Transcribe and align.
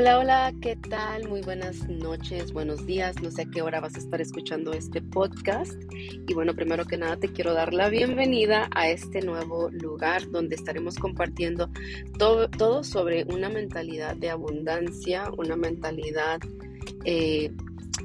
Hola, 0.00 0.20
hola, 0.20 0.54
¿qué 0.62 0.76
tal? 0.76 1.28
Muy 1.28 1.40
buenas 1.40 1.88
noches, 1.88 2.52
buenos 2.52 2.86
días. 2.86 3.20
No 3.20 3.32
sé 3.32 3.42
a 3.42 3.46
qué 3.46 3.62
hora 3.62 3.80
vas 3.80 3.96
a 3.96 3.98
estar 3.98 4.20
escuchando 4.20 4.72
este 4.72 5.02
podcast. 5.02 5.74
Y 5.92 6.34
bueno, 6.34 6.54
primero 6.54 6.84
que 6.84 6.96
nada 6.96 7.16
te 7.16 7.32
quiero 7.32 7.52
dar 7.52 7.74
la 7.74 7.88
bienvenida 7.88 8.70
a 8.76 8.88
este 8.90 9.22
nuevo 9.22 9.70
lugar 9.70 10.30
donde 10.30 10.54
estaremos 10.54 10.94
compartiendo 10.98 11.68
todo, 12.16 12.48
todo 12.48 12.84
sobre 12.84 13.24
una 13.24 13.48
mentalidad 13.48 14.14
de 14.14 14.30
abundancia, 14.30 15.32
una 15.36 15.56
mentalidad 15.56 16.38
eh, 17.04 17.50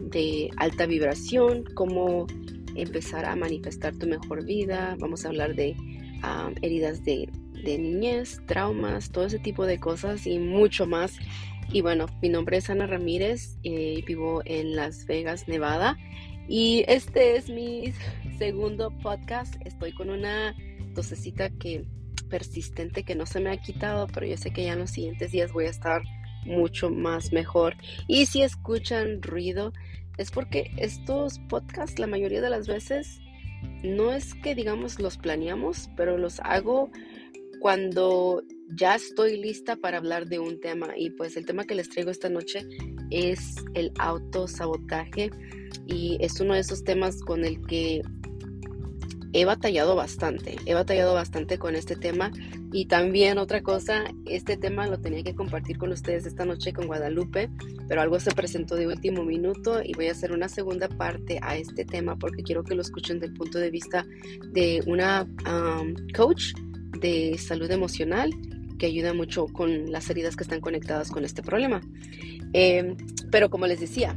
de 0.02 0.50
alta 0.58 0.88
vibración, 0.88 1.64
cómo 1.76 2.26
empezar 2.74 3.26
a 3.26 3.36
manifestar 3.36 3.94
tu 3.94 4.08
mejor 4.08 4.44
vida. 4.46 4.96
Vamos 4.98 5.26
a 5.26 5.28
hablar 5.28 5.54
de 5.54 5.76
ah, 6.24 6.50
heridas 6.64 7.04
de, 7.04 7.30
de 7.64 7.78
niñez, 7.78 8.42
traumas, 8.48 9.12
todo 9.12 9.28
ese 9.28 9.38
tipo 9.38 9.68
de 9.68 9.80
cosas 9.80 10.26
y 10.26 10.40
mucho 10.40 10.88
más. 10.88 11.20
Y 11.72 11.82
bueno, 11.82 12.06
mi 12.22 12.30
nombre 12.30 12.58
es 12.58 12.70
Ana 12.70 12.88
Ramírez 12.88 13.58
y 13.62 14.00
eh, 14.00 14.04
vivo 14.06 14.42
en 14.46 14.76
Las 14.76 15.06
Vegas, 15.06 15.48
Nevada. 15.48 15.98
Y 16.48 16.84
este 16.88 17.36
es 17.36 17.50
mi 17.50 17.94
segundo 18.38 18.92
podcast. 19.02 19.56
Estoy 19.66 19.94
con 19.94 20.10
una 20.10 20.56
tosecita 20.94 21.50
que 21.50 21.86
persistente 22.30 23.04
que 23.04 23.16
no 23.16 23.26
se 23.26 23.40
me 23.40 23.52
ha 23.52 23.58
quitado, 23.58 24.08
pero 24.08 24.26
yo 24.26 24.38
sé 24.38 24.52
que 24.52 24.64
ya 24.64 24.74
en 24.74 24.80
los 24.80 24.92
siguientes 24.92 25.32
días 25.32 25.52
voy 25.54 25.66
a 25.66 25.70
estar 25.70 26.02
mucho 26.46 26.90
más 26.90 27.32
mejor. 27.32 27.76
Y 28.08 28.26
si 28.26 28.42
escuchan 28.42 29.22
ruido, 29.22 29.74
es 30.18 30.32
porque 30.32 30.72
estos 30.78 31.40
podcasts 31.50 32.00
la 32.00 32.08
mayoría 32.08 32.42
de 32.42 32.50
las 32.50 32.68
veces 32.68 33.20
no 33.84 34.12
es 34.12 34.34
que 34.36 34.56
digamos 34.56 35.00
los 35.00 35.18
planeamos, 35.18 35.90
pero 35.96 36.18
los 36.18 36.40
hago 36.42 36.90
cuando 37.60 38.44
ya 38.76 38.96
estoy 38.96 39.38
lista 39.38 39.76
para 39.76 39.98
hablar 39.98 40.28
de 40.28 40.40
un 40.40 40.60
tema 40.60 40.90
y 40.98 41.12
pues 41.12 41.38
el 41.38 41.46
tema 41.46 41.66
que 41.66 41.76
les 41.76 41.90
traigo 41.90 42.12
esta 42.12 42.30
noche 42.30 42.68
es 43.12 43.56
el 43.74 43.92
autosabotaje 44.00 45.30
y 45.86 46.18
es 46.22 46.40
uno 46.40 46.54
de 46.54 46.62
esos 46.62 46.84
temas 46.84 47.22
con 47.22 47.46
el 47.46 47.62
que 47.62 48.02
he 49.34 49.46
batallado 49.46 49.96
bastante, 49.96 50.58
he 50.66 50.74
batallado 50.76 51.14
bastante 51.16 51.58
con 51.58 51.76
este 51.76 51.96
tema 51.96 52.32
y 52.72 52.86
también 52.86 53.38
otra 53.40 53.62
cosa, 53.62 54.06
este 54.26 54.58
tema 54.58 54.88
lo 54.88 55.00
tenía 55.00 55.24
que 55.24 55.36
compartir 55.36 55.78
con 55.78 55.92
ustedes 55.92 56.26
esta 56.26 56.46
noche 56.46 56.72
con 56.72 56.88
Guadalupe, 56.88 57.50
pero 57.88 58.02
algo 58.02 58.20
se 58.20 58.32
presentó 58.32 58.76
de 58.76 58.88
último 58.88 59.24
minuto 59.24 59.82
y 59.84 59.94
voy 59.94 60.08
a 60.08 60.12
hacer 60.12 60.32
una 60.32 60.50
segunda 60.50 60.88
parte 60.88 61.40
a 61.42 61.56
este 61.58 61.84
tema 61.84 62.16
porque 62.18 62.44
quiero 62.44 62.64
que 62.64 62.76
lo 62.76 62.82
escuchen 62.82 63.20
del 63.20 63.34
punto 63.34 63.58
de 63.58 63.72
vista 63.72 64.06
de 64.52 64.84
una 64.86 65.28
coach 66.16 66.54
de 67.00 67.38
salud 67.38 67.70
emocional 67.70 68.30
que 68.84 68.88
ayuda 68.88 69.14
mucho 69.14 69.48
con 69.48 69.94
las 69.94 70.10
heridas 70.10 70.36
que 70.36 70.44
están 70.44 70.60
conectadas 70.60 71.10
con 71.10 71.24
este 71.24 71.42
problema. 71.42 71.80
Em, 72.52 72.98
pero 73.32 73.50
como 73.50 73.66
les 73.66 73.80
decía, 73.80 74.14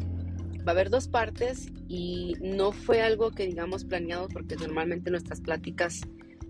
va 0.66 0.66
a 0.66 0.70
haber 0.72 0.90
dos 0.90 1.06
partes 1.06 1.68
y 1.86 2.34
no 2.40 2.72
fue 2.72 3.00
algo 3.00 3.30
que 3.30 3.46
digamos 3.46 3.84
planeado 3.84 4.26
porque 4.26 4.56
normalmente 4.56 5.08
nuestras 5.08 5.40
pláticas 5.40 6.00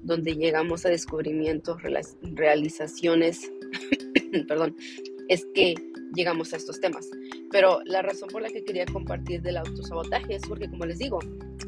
donde 0.03 0.34
llegamos 0.34 0.87
a 0.87 0.89
descubrimientos, 0.89 1.77
realizaciones, 2.22 3.53
perdón, 4.48 4.75
es 5.28 5.47
que 5.55 5.75
llegamos 6.14 6.55
a 6.55 6.56
estos 6.56 6.81
temas. 6.81 7.11
Pero 7.53 7.81
la 7.84 8.00
razón 8.00 8.31
por 8.31 8.41
la 8.41 8.48
que 8.48 8.64
quería 8.64 8.87
compartir 8.87 9.42
del 9.42 9.59
autosabotaje 9.59 10.37
es 10.37 10.42
porque, 10.48 10.70
como 10.70 10.87
les 10.87 11.00
digo, 11.00 11.19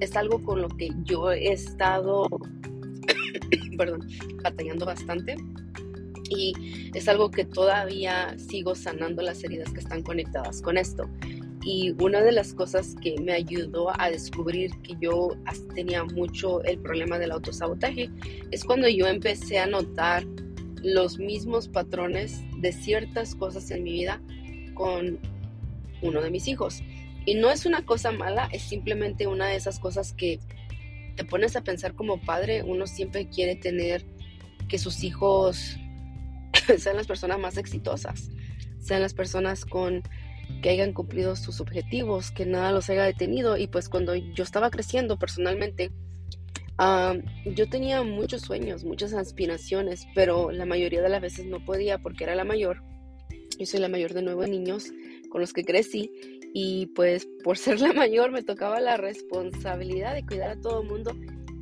es 0.01 0.17
algo 0.17 0.43
con 0.43 0.63
lo 0.63 0.69
que 0.69 0.89
yo 1.05 1.31
he 1.31 1.53
estado, 1.53 2.27
perdón, 3.77 4.09
batallando 4.43 4.87
bastante 4.87 5.37
y 6.31 6.91
es 6.95 7.09
algo 7.09 7.31
que 7.31 7.45
todavía 7.45 8.35
sigo 8.39 8.75
sanando 8.75 9.23
las 9.23 9.43
heridas 9.45 9.73
que 9.73 9.81
están 9.81 10.03
conectadas 10.03 10.63
con 10.63 10.79
esto. 10.79 11.09
Y 11.65 11.95
una 12.01 12.23
de 12.23 12.33
las 12.33 12.55
cosas 12.55 12.95
que 13.03 13.21
me 13.21 13.33
ayudó 13.33 13.91
a 14.01 14.11
descubrir 14.11 14.71
que 14.83 14.95
yo 15.01 15.37
tenía 15.75 16.05
mucho 16.05 16.63
el 16.65 16.79
problema 16.79 17.19
del 17.19 17.33
autosabotaje 17.33 18.11
es 18.51 18.65
cuando 18.65 18.89
yo 18.89 19.07
empecé 19.07 19.59
a 19.59 19.67
notar 19.67 20.25
los 20.83 21.19
mismos 21.19 21.69
patrones 21.69 22.41
de 22.59 22.73
ciertas 22.73 23.35
cosas 23.35 23.71
en 23.71 23.83
mi 23.83 23.93
vida 23.93 24.21
con 24.75 25.19
uno 26.03 26.23
de 26.23 26.31
mis 26.31 26.49
hijos. 26.49 26.83
Y 27.27 27.35
no 27.35 27.51
es 27.51 27.67
una 27.67 27.85
cosa 27.85 28.13
mala, 28.13 28.49
es 28.53 28.63
simplemente 28.63 29.27
una 29.27 29.49
de 29.49 29.57
esas 29.57 29.79
cosas 29.79 30.13
que 30.13 30.39
te 31.17 31.25
pones 31.25 31.57
a 31.57 31.65
pensar 31.65 31.95
como 31.95 32.21
padre, 32.21 32.63
uno 32.63 32.87
siempre 32.87 33.29
quiere 33.29 33.57
tener 33.57 34.07
que 34.69 34.79
sus 34.79 35.03
hijos 35.03 35.77
sean 36.79 36.97
las 36.97 37.07
personas 37.07 37.39
más 37.39 37.57
exitosas, 37.57 38.31
sean 38.79 39.03
las 39.03 39.15
personas 39.15 39.65
con 39.65 40.03
que 40.63 40.71
hayan 40.71 40.93
cumplido 40.93 41.37
sus 41.37 41.61
objetivos, 41.61 42.31
que 42.31 42.47
nada 42.47 42.73
los 42.73 42.89
haya 42.91 43.05
detenido. 43.05 43.57
Y 43.57 43.67
pues 43.67 43.89
cuando 43.89 44.15
yo 44.15 44.43
estaba 44.43 44.71
creciendo 44.71 45.19
personalmente, 45.19 45.93
yo 47.45 47.69
tenía 47.69 48.03
muchos 48.03 48.43
sueños, 48.43 48.85
muchas 48.85 49.13
aspiraciones, 49.13 50.07
pero 50.15 50.51
la 50.53 50.65
mayoría 50.65 51.03
de 51.03 51.09
las 51.09 51.21
veces 51.21 51.47
no 51.47 51.65
podía 51.65 51.99
porque 51.99 52.25
era 52.25 52.35
la 52.35 52.45
mayor. 52.45 52.83
Yo 53.59 53.67
soy 53.67 53.81
la 53.81 53.89
mayor 53.89 54.15
de 54.15 54.23
nueve 54.23 54.49
niños 54.49 54.93
con 55.31 55.41
los 55.41 55.53
que 55.53 55.65
crecí 55.65 56.11
y 56.55 56.87
pues 56.87 57.29
por 57.43 57.59
ser 57.59 57.81
la 57.81 57.93
mayor 57.93 58.31
me 58.31 58.43
tocaba 58.43 58.81
la 58.81 58.97
responsabilidad 58.97 60.15
de 60.15 60.25
cuidar 60.25 60.51
a 60.51 60.61
todo 60.61 60.83
el 60.83 60.89
mundo 60.89 61.17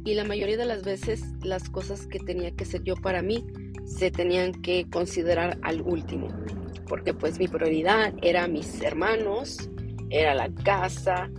y 0.05 0.15
la 0.15 0.25
mayoría 0.25 0.57
de 0.57 0.67
las 0.67 0.85
veces 0.85 1.23
las 1.43 1.69
cosas 1.69 2.07
que 2.07 2.21
tenía 2.21 2.53
que 2.53 2.65
hacer 2.65 2.85
yo 2.85 2.95
para 2.95 3.23
mí 3.23 3.45
se 3.87 4.11
tenían 4.11 4.53
que 4.53 4.87
considerar 4.91 5.59
al 5.63 5.81
último, 5.81 6.29
porque 6.89 7.15
pues 7.15 7.39
mi 7.39 7.49
prioridad 7.49 8.13
era 8.21 8.49
mis 8.49 8.83
hermanos, 8.83 9.71
era 10.11 10.35
la 10.35 10.53
casa, 10.65 11.31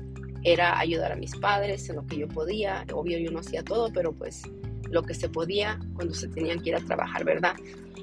era 0.44 0.80
ayudar 0.80 1.12
a 1.12 1.16
mis 1.16 1.36
padres 1.36 1.90
en 1.90 1.97
lo 1.97 2.06
que 2.07 2.18
yo 2.18 2.28
podía, 2.28 2.86
obvio 2.94 3.19
yo 3.19 3.31
no 3.31 3.40
hacía 3.40 3.63
todo, 3.63 3.91
pero 3.94 4.13
pues 4.13 4.44
lo 4.90 5.03
que 5.03 5.13
se 5.13 5.30
podía 5.30 5.80
cuando 5.94 6.13
se 6.13 6.28
tenían 6.30 6.62
que 6.62 6.69
ir 6.69 6.75
a 6.75 6.80
trabajar, 6.80 7.25
¿verdad? 7.25 7.56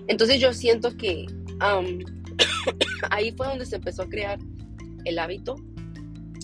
Entonces 0.06 0.40
yo 0.40 0.52
siento 0.52 0.96
que 0.96 1.26
ahí 3.10 3.32
fue 3.32 3.46
donde 3.46 3.66
se 3.66 3.76
empezó 3.76 4.02
a 4.02 4.08
crear 4.08 4.38
el 5.04 5.18
hábito, 5.18 5.56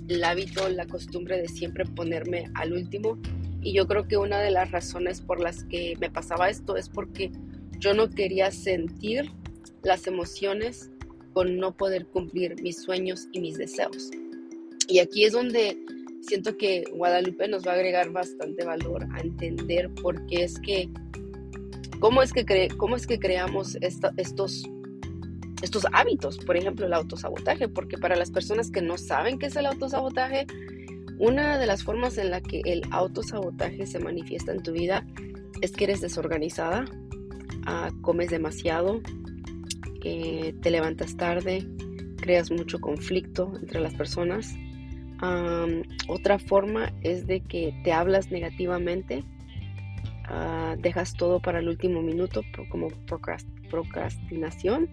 el 0.08 0.24
hábito, 0.24 0.68
la 0.68 0.86
costumbre 0.86 1.40
de 1.40 1.48
siempre 1.48 1.84
ponerme 1.84 2.50
al 2.54 2.72
último. 2.72 3.18
Y 3.62 3.74
yo 3.74 3.86
creo 3.86 4.08
que 4.08 4.16
una 4.16 4.40
de 4.40 4.50
las 4.50 4.70
razones 4.70 5.20
por 5.20 5.38
las 5.38 5.64
que 5.64 5.96
me 6.00 6.10
pasaba 6.10 6.48
esto 6.48 6.76
es 6.76 6.88
porque 6.88 7.30
yo 7.80 7.94
no 7.94 8.10
quería 8.10 8.50
sentir 8.50 9.30
las 9.82 10.06
emociones 10.06 10.90
con 11.32 11.56
no 11.56 11.76
poder 11.76 12.06
cumplir 12.06 12.60
mis 12.62 12.82
sueños 12.82 13.28
y 13.32 13.40
mis 13.40 13.56
deseos. 13.56 14.10
Y 14.86 14.98
aquí 14.98 15.24
es 15.24 15.32
donde 15.32 15.78
siento 16.20 16.56
que 16.56 16.84
Guadalupe 16.94 17.48
nos 17.48 17.66
va 17.66 17.72
a 17.72 17.74
agregar 17.76 18.10
bastante 18.10 18.64
valor 18.64 19.06
a 19.12 19.20
entender 19.20 19.90
por 19.94 20.26
qué 20.26 20.44
es 20.44 20.60
que, 20.60 20.90
cómo 21.98 22.22
es 22.22 22.32
que, 22.32 22.68
cómo 22.76 22.96
es 22.96 23.06
que 23.06 23.18
creamos 23.18 23.78
estos, 23.80 24.64
estos 25.62 25.86
hábitos, 25.92 26.38
por 26.38 26.56
ejemplo, 26.56 26.86
el 26.86 26.92
autosabotaje, 26.92 27.68
porque 27.68 27.96
para 27.96 28.16
las 28.16 28.30
personas 28.30 28.70
que 28.70 28.82
no 28.82 28.98
saben 28.98 29.38
qué 29.38 29.46
es 29.46 29.56
el 29.56 29.66
autosabotaje, 29.66 30.46
una 31.18 31.58
de 31.58 31.66
las 31.66 31.82
formas 31.84 32.18
en 32.18 32.30
la 32.30 32.40
que 32.40 32.60
el 32.64 32.82
autosabotaje 32.90 33.86
se 33.86 33.98
manifiesta 33.98 34.52
en 34.52 34.62
tu 34.62 34.72
vida 34.72 35.06
es 35.60 35.72
que 35.72 35.84
eres 35.84 36.00
desorganizada, 36.00 36.86
comes 38.02 38.30
demasiado, 38.30 39.00
eh, 40.04 40.54
te 40.60 40.70
levantas 40.70 41.16
tarde, 41.16 41.66
creas 42.16 42.50
mucho 42.50 42.80
conflicto 42.80 43.52
entre 43.60 43.80
las 43.80 43.94
personas. 43.94 44.54
otra 46.08 46.38
forma 46.38 46.92
es 47.02 47.26
de 47.26 47.42
que 47.42 47.78
te 47.84 47.92
hablas 47.92 48.30
negativamente, 48.30 49.24
ah, 50.28 50.76
dejas 50.78 51.14
todo 51.14 51.40
para 51.40 51.58
el 51.58 51.68
último 51.68 52.00
minuto 52.00 52.42
como 52.70 52.88
procrastinación 53.68 54.88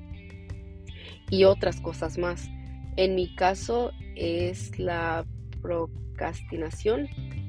y 1.29 1.45
otras 1.45 1.79
cosas 1.79 2.17
más. 2.17 2.49
En 2.97 3.15
mi 3.15 3.33
caso 3.35 3.91
es 4.15 4.77
la 4.79 5.25
procrastinación 5.61 7.07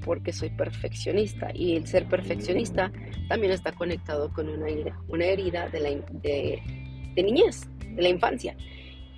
porque 0.08 0.32
soy 0.32 0.48
perfeccionista 0.48 1.50
y 1.54 1.76
el 1.76 1.86
ser 1.86 2.08
perfeccionista 2.08 2.90
también 3.28 3.52
está 3.52 3.72
conectado 3.72 4.32
con 4.32 4.48
una 4.48 4.66
herida, 4.66 4.98
una 5.06 5.26
herida 5.26 5.68
de, 5.68 5.80
la, 5.80 5.90
de, 5.90 6.62
niñez, 7.14 7.68
de 7.94 8.00
la 8.00 8.08
infancia. 8.08 8.56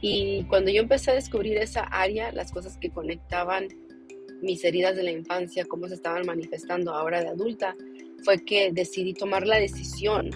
Y 0.00 0.42
cuando 0.48 0.72
yo 0.72 0.82
empecé 0.82 1.12
a 1.12 1.14
descubrir 1.14 1.58
esa 1.58 1.82
área, 1.82 2.32
las 2.32 2.50
cosas 2.50 2.76
que 2.76 2.90
conectaban 2.90 3.68
mis 4.42 4.64
heridas 4.64 4.96
de 4.96 5.04
la 5.04 5.12
infancia, 5.12 5.64
cómo 5.64 5.86
se 5.86 5.94
estaban 5.94 6.26
manifestando 6.26 6.92
ahora 6.92 7.20
de 7.20 7.28
adulta, 7.28 7.76
fue 8.24 8.44
que 8.44 8.72
decidí 8.72 9.14
tomar 9.14 9.46
la 9.46 9.58
decisión 9.58 10.30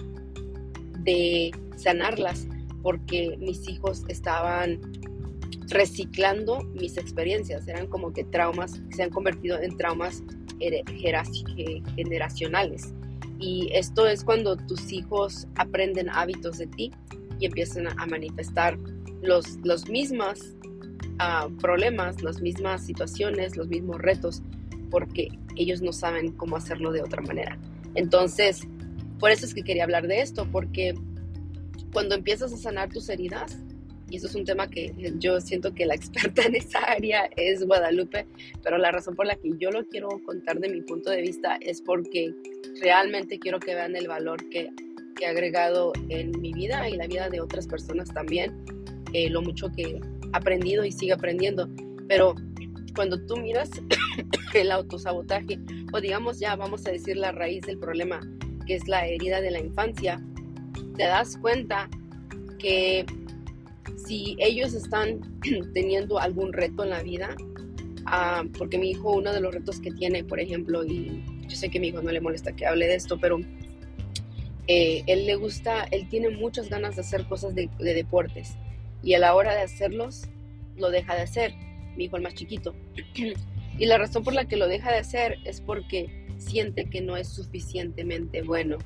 de 0.99 1.51
sanarlas 1.75 2.47
porque 2.81 3.35
mis 3.41 3.67
hijos 3.67 4.05
estaban 4.07 4.79
reciclando 5.67 6.61
mis 6.75 6.95
experiencias, 6.95 7.67
eran 7.67 7.87
como 7.87 8.13
que 8.13 8.23
traumas, 8.23 8.81
se 8.95 9.03
han 9.03 9.09
convertido 9.09 9.59
en 9.61 9.75
traumas 9.75 10.23
generacionales. 10.59 12.93
Y 13.39 13.69
esto 13.73 14.07
es 14.07 14.23
cuando 14.23 14.55
tus 14.55 14.91
hijos 14.91 15.47
aprenden 15.55 16.09
hábitos 16.09 16.57
de 16.57 16.67
ti 16.67 16.91
y 17.39 17.45
empiezan 17.45 17.87
a 17.87 18.05
manifestar 18.05 18.77
los, 19.21 19.57
los 19.63 19.89
mismos 19.89 20.55
ah, 21.19 21.49
problemas, 21.59 22.21
las 22.21 22.41
mismas 22.41 22.85
situaciones, 22.85 23.57
los 23.57 23.67
mismos 23.67 23.97
retos, 23.97 24.41
porque 24.89 25.29
ellos 25.57 25.81
no 25.81 25.91
saben 25.91 26.31
cómo 26.31 26.55
hacerlo 26.55 26.91
de 26.91 27.01
otra 27.01 27.21
manera. 27.21 27.59
Entonces, 27.95 28.61
por 29.19 29.31
eso 29.31 29.45
es 29.45 29.53
que 29.53 29.63
quería 29.63 29.83
hablar 29.83 30.07
de 30.07 30.21
esto, 30.21 30.47
porque 30.51 30.93
cuando 31.91 32.15
empiezas 32.15 32.53
a 32.53 32.57
sanar 32.57 32.89
tus 32.89 33.09
heridas, 33.09 33.57
y 34.09 34.17
eso 34.17 34.27
es 34.27 34.35
un 34.35 34.45
tema 34.45 34.69
que 34.69 34.93
yo 35.19 35.41
siento 35.41 35.73
que 35.73 35.85
la 35.85 35.95
experta 35.95 36.43
en 36.43 36.55
esa 36.55 36.79
área 36.79 37.29
es 37.35 37.65
Guadalupe, 37.65 38.27
pero 38.63 38.77
la 38.77 38.91
razón 38.91 39.15
por 39.15 39.25
la 39.25 39.35
que 39.35 39.51
yo 39.57 39.71
lo 39.71 39.85
quiero 39.87 40.09
contar 40.25 40.59
de 40.59 40.69
mi 40.69 40.81
punto 40.81 41.09
de 41.09 41.21
vista 41.21 41.57
es 41.61 41.81
porque 41.81 42.33
realmente 42.81 43.39
quiero 43.39 43.59
que 43.59 43.73
vean 43.73 43.95
el 43.95 44.07
valor 44.07 44.47
que, 44.49 44.69
he 45.21 45.27
agregado 45.27 45.93
en 46.09 46.31
mi 46.41 46.51
vida 46.51 46.89
y 46.89 46.97
la 46.97 47.07
vida 47.07 47.29
de 47.29 47.39
otras 47.39 47.67
personas 47.67 48.13
también, 48.13 48.53
eh, 49.13 49.29
lo 49.29 49.41
mucho 49.41 49.71
que 49.71 49.83
he 49.83 50.01
aprendido 50.33 50.83
y 50.83 50.91
sigo 50.91 51.15
aprendiendo. 51.15 51.69
Pero 52.09 52.35
cuando 52.95 53.25
tú 53.25 53.37
miras 53.37 53.69
el 54.53 54.71
autosabotaje, 54.71 55.57
o 55.93 56.01
digamos 56.01 56.39
ya 56.39 56.57
vamos 56.57 56.85
a 56.85 56.91
decir 56.91 57.15
la 57.15 57.31
raíz 57.31 57.61
del 57.61 57.79
problema, 57.79 58.19
que 58.67 58.75
es 58.75 58.89
la 58.89 59.07
herida 59.07 59.39
de 59.39 59.51
la 59.51 59.59
infancia, 59.59 60.21
te 60.97 61.03
das 61.03 61.37
cuenta 61.37 61.89
que 62.59 63.05
si 64.05 64.35
ellos 64.39 64.73
están 64.73 65.21
teniendo 65.73 66.19
algún 66.19 66.53
reto 66.53 66.83
en 66.83 66.89
la 66.89 67.03
vida, 67.03 67.35
ah, 68.05 68.43
porque 68.57 68.77
mi 68.77 68.91
hijo, 68.91 69.11
uno 69.11 69.33
de 69.33 69.41
los 69.41 69.53
retos 69.53 69.79
que 69.79 69.91
tiene, 69.91 70.23
por 70.23 70.39
ejemplo, 70.39 70.83
y 70.85 71.23
yo 71.47 71.55
sé 71.55 71.69
que 71.69 71.77
a 71.77 71.81
mi 71.81 71.87
hijo 71.87 72.01
no 72.01 72.11
le 72.11 72.21
molesta 72.21 72.53
que 72.53 72.65
hable 72.65 72.87
de 72.87 72.95
esto, 72.95 73.19
pero 73.19 73.39
eh, 74.67 75.03
él 75.07 75.25
le 75.25 75.35
gusta, 75.35 75.83
él 75.91 76.07
tiene 76.09 76.29
muchas 76.29 76.69
ganas 76.69 76.95
de 76.95 77.01
hacer 77.01 77.25
cosas 77.27 77.53
de, 77.53 77.69
de, 77.77 77.93
deportes 77.93 78.55
y 79.03 79.13
a 79.13 79.19
la 79.19 79.35
hora 79.35 79.53
de 79.53 79.61
hacerlos 79.61 80.27
lo 80.75 80.89
deja 80.89 81.15
de 81.15 81.21
hacer, 81.21 81.53
mi 81.95 82.05
hijo 82.05 82.17
el 82.17 82.23
más 82.23 82.33
chiquito. 82.33 82.75
y 83.77 83.85
la 83.85 83.97
razón 83.97 84.23
por 84.23 84.33
la 84.33 84.45
que 84.45 84.57
lo 84.57 84.67
deja 84.67 84.91
de 84.91 84.97
hacer 84.97 85.37
es 85.45 85.61
porque 85.61 86.25
siente 86.37 86.85
que 86.85 87.01
no 87.01 87.17
es 87.17 87.27
suficientemente 87.29 88.41
bueno. 88.41 88.77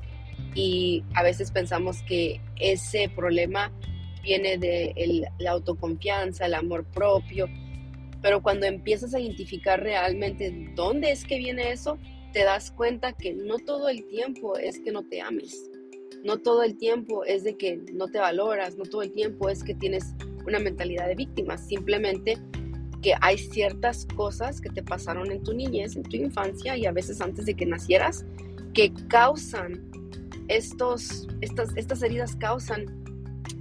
Y 0.56 1.04
a 1.14 1.24
veces 1.24 1.52
pensamos 1.52 2.02
que 2.04 2.42
ese 2.60 3.10
problema 3.10 3.72
viene 4.24 4.58
de 4.58 5.30
la 5.40 5.52
autoconfianza, 5.52 6.46
el 6.46 6.54
amor 6.54 6.86
propio, 6.86 7.48
pero 8.22 8.42
cuando 8.42 8.66
empiezas 8.66 9.14
a 9.14 9.20
identificar 9.20 9.82
realmente 9.82 10.72
dónde 10.76 11.12
es 11.12 11.24
que 11.24 11.38
viene 11.38 11.72
eso, 11.72 11.98
te 12.34 12.44
das 12.44 12.72
cuenta 12.72 13.14
que 13.14 13.34
no 13.34 13.58
todo 13.60 13.90
el 13.90 14.06
tiempo 14.08 14.58
es 14.58 14.80
que 14.80 14.92
no 14.92 15.04
te 15.04 15.22
ames, 15.22 15.70
no 16.24 16.38
todo 16.38 16.64
el 16.64 16.78
tiempo 16.78 17.24
es 17.24 17.44
de 17.44 17.56
que 17.56 17.78
no 17.94 18.08
te 18.08 18.20
valoras, 18.20 18.76
no 18.76 18.84
todo 18.84 19.02
el 19.02 19.12
tiempo 19.12 19.50
es 19.50 19.64
que 19.64 19.74
tienes 19.74 20.14
una 20.46 20.60
mentalidad 20.60 21.08
de 21.08 21.16
víctima, 21.16 21.58
simplemente 21.58 22.38
que 23.02 23.14
hay 23.22 23.38
ciertas 23.38 24.06
cosas 24.16 24.60
que 24.60 24.70
te 24.70 24.84
pasaron 24.84 25.32
en 25.32 25.42
tu 25.42 25.54
niñez, 25.54 25.96
en 25.96 26.04
tu 26.04 26.18
infancia 26.18 26.76
y 26.76 26.86
a 26.86 26.92
veces 26.92 27.22
antes 27.22 27.46
de 27.46 27.54
que 27.54 27.66
nacieras, 27.66 28.26
que 28.74 28.92
causan 29.08 29.90
estos, 30.50 31.28
estas, 31.42 31.76
estas 31.78 32.02
heridas 32.04 32.36
causan 32.36 32.99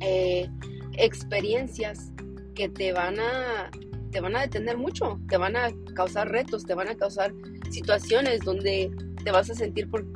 eh, 0.00 0.49
experiencias 0.95 2.12
que 2.55 2.69
te 2.69 2.93
van 2.93 3.19
a 3.21 3.71
te 4.11 4.21
van 4.21 4.37
a 4.37 4.41
detener 4.41 4.77
mucho, 4.79 5.21
te 5.29 5.37
van 5.37 5.55
a 5.56 5.71
causar 5.95 6.31
retos, 6.31 6.65
te 6.65 6.75
van 6.75 6.89
a 6.89 6.95
causar 6.95 7.33
situaciones 7.71 8.41
donde 8.41 8.91
te 9.23 9.31
vas 9.31 9.50
a 9.50 9.55
sentir 9.55 9.89
por, 9.91 10.06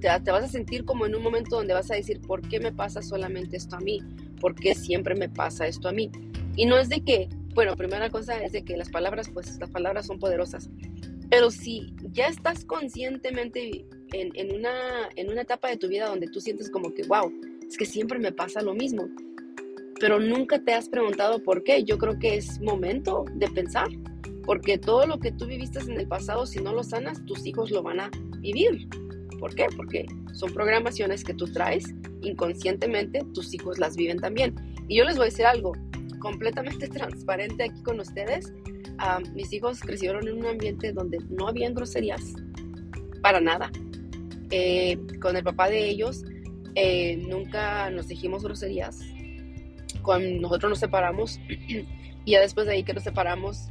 te, 0.00 0.30
vas 0.30 0.44
a 0.44 0.48
sentir 0.48 0.84
como 0.84 1.06
en 1.06 1.14
un 1.14 1.22
momento 1.22 1.56
donde 1.56 1.74
vas 1.74 1.90
a 1.90 1.94
decir, 1.94 2.20
¿por 2.20 2.46
qué 2.48 2.60
me 2.60 2.72
pasa 2.72 3.02
solamente 3.02 3.56
esto 3.56 3.76
a 3.76 3.80
mí? 3.80 4.00
¿Por 4.40 4.54
qué 4.54 4.74
siempre 4.74 5.14
me 5.14 5.28
pasa 5.28 5.66
esto 5.66 5.88
a 5.88 5.92
mí? 5.92 6.10
Y 6.56 6.66
no 6.66 6.78
es 6.78 6.88
de 6.88 7.02
que, 7.02 7.28
bueno, 7.54 7.76
primera 7.76 8.10
cosa 8.10 8.42
es 8.42 8.52
de 8.52 8.64
que 8.64 8.76
las 8.76 8.90
palabras, 8.90 9.30
pues 9.32 9.58
las 9.58 9.70
palabras 9.70 10.06
son 10.06 10.18
poderosas, 10.18 10.68
pero 11.30 11.50
si 11.50 11.94
ya 12.10 12.26
estás 12.26 12.64
conscientemente 12.64 13.86
en, 14.12 14.54
una, 14.54 15.08
en 15.16 15.30
una 15.30 15.42
etapa 15.42 15.68
de 15.68 15.78
tu 15.78 15.88
vida 15.88 16.06
donde 16.06 16.26
tú 16.26 16.40
sientes 16.40 16.70
como 16.70 16.92
que, 16.92 17.04
wow, 17.04 17.32
es 17.72 17.78
que 17.78 17.86
siempre 17.86 18.18
me 18.18 18.32
pasa 18.32 18.60
lo 18.60 18.74
mismo, 18.74 19.08
pero 19.98 20.20
nunca 20.20 20.62
te 20.62 20.74
has 20.74 20.90
preguntado 20.90 21.42
por 21.42 21.64
qué. 21.64 21.84
Yo 21.84 21.96
creo 21.96 22.18
que 22.18 22.36
es 22.36 22.60
momento 22.60 23.24
de 23.34 23.48
pensar, 23.48 23.88
porque 24.44 24.76
todo 24.76 25.06
lo 25.06 25.18
que 25.18 25.32
tú 25.32 25.46
viviste 25.46 25.78
en 25.80 25.98
el 25.98 26.06
pasado, 26.06 26.44
si 26.44 26.60
no 26.60 26.74
lo 26.74 26.84
sanas, 26.84 27.24
tus 27.24 27.46
hijos 27.46 27.70
lo 27.70 27.82
van 27.82 28.00
a 28.00 28.10
vivir. 28.40 28.88
¿Por 29.40 29.54
qué? 29.54 29.68
Porque 29.74 30.04
son 30.34 30.52
programaciones 30.52 31.24
que 31.24 31.32
tú 31.32 31.46
traes 31.46 31.94
inconscientemente, 32.20 33.24
tus 33.32 33.54
hijos 33.54 33.78
las 33.78 33.96
viven 33.96 34.18
también. 34.18 34.54
Y 34.88 34.98
yo 34.98 35.04
les 35.04 35.16
voy 35.16 35.22
a 35.22 35.30
decir 35.30 35.46
algo 35.46 35.72
completamente 36.18 36.88
transparente 36.90 37.64
aquí 37.64 37.82
con 37.84 38.00
ustedes. 38.00 38.52
mis 39.34 39.50
hijos 39.54 39.80
crecieron 39.80 40.28
en 40.28 40.40
un 40.40 40.44
ambiente 40.44 40.92
donde 40.92 41.20
no 41.30 41.48
habían 41.48 41.72
groserías, 41.72 42.34
para 43.22 43.40
nada. 43.40 43.72
Eh, 44.50 44.98
con 45.22 45.34
el 45.38 45.42
papá 45.42 45.70
de 45.70 45.88
ellos 45.88 46.22
eh, 46.74 47.16
nunca 47.16 47.90
nos 47.90 48.08
dijimos 48.08 48.42
groserías. 48.42 49.00
Cuando 50.02 50.40
nosotros 50.40 50.70
nos 50.70 50.78
separamos, 50.78 51.38
y 52.24 52.30
ya 52.30 52.40
después 52.40 52.66
de 52.66 52.74
ahí 52.74 52.84
que 52.84 52.94
nos 52.94 53.04
separamos, 53.04 53.70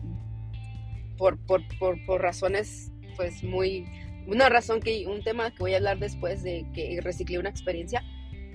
por, 1.17 1.37
por, 1.45 1.61
por, 1.77 2.03
por, 2.05 2.21
razones, 2.21 2.91
pues 3.15 3.43
muy. 3.43 3.85
Una 4.27 4.49
razón 4.49 4.79
que, 4.79 5.05
un 5.07 5.23
tema 5.23 5.51
que 5.51 5.59
voy 5.59 5.73
a 5.73 5.77
hablar 5.77 5.99
después 5.99 6.43
de 6.43 6.65
que 6.73 6.99
reciclé 7.01 7.39
una 7.39 7.49
experiencia, 7.49 8.03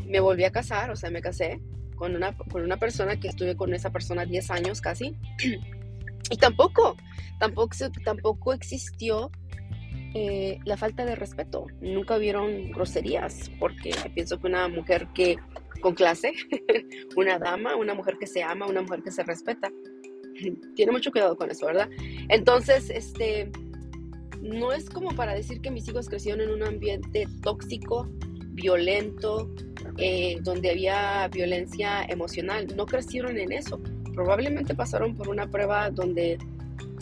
me 0.06 0.20
volví 0.20 0.44
a 0.44 0.52
casar, 0.52 0.90
o 0.90 0.96
sea, 0.96 1.10
me 1.10 1.20
casé 1.20 1.60
con 1.96 2.14
una, 2.14 2.36
con 2.36 2.62
una 2.62 2.76
persona 2.76 3.18
que 3.18 3.28
estuve 3.28 3.56
con 3.56 3.74
esa 3.74 3.90
persona 3.90 4.24
10 4.24 4.50
años 4.50 4.80
casi. 4.80 5.16
Y 6.28 6.38
tampoco, 6.38 6.96
tampoco, 7.38 7.76
tampoco 8.04 8.52
existió 8.52 9.30
eh, 10.18 10.60
la 10.64 10.78
falta 10.78 11.04
de 11.04 11.14
respeto. 11.14 11.66
Nunca 11.82 12.16
vieron 12.16 12.70
groserías, 12.70 13.50
porque 13.58 13.90
pienso 14.14 14.40
que 14.40 14.46
una 14.46 14.66
mujer 14.66 15.08
que 15.14 15.36
con 15.82 15.94
clase, 15.94 16.32
una 17.16 17.38
dama, 17.38 17.76
una 17.76 17.92
mujer 17.92 18.16
que 18.18 18.26
se 18.26 18.42
ama, 18.42 18.66
una 18.66 18.80
mujer 18.80 19.02
que 19.02 19.10
se 19.10 19.22
respeta, 19.24 19.70
tiene 20.74 20.92
mucho 20.92 21.10
cuidado 21.10 21.36
con 21.36 21.50
eso, 21.50 21.66
¿verdad? 21.66 21.90
Entonces, 22.30 22.88
este, 22.88 23.50
no 24.40 24.72
es 24.72 24.88
como 24.88 25.10
para 25.10 25.34
decir 25.34 25.60
que 25.60 25.70
mis 25.70 25.86
hijos 25.86 26.08
crecieron 26.08 26.40
en 26.40 26.50
un 26.50 26.62
ambiente 26.62 27.26
tóxico, 27.42 28.08
violento, 28.52 29.50
eh, 29.98 30.38
donde 30.40 30.70
había 30.70 31.28
violencia 31.28 32.04
emocional. 32.04 32.68
No 32.74 32.86
crecieron 32.86 33.36
en 33.36 33.52
eso. 33.52 33.78
Probablemente 34.14 34.74
pasaron 34.74 35.14
por 35.14 35.28
una 35.28 35.50
prueba 35.50 35.90
donde 35.90 36.38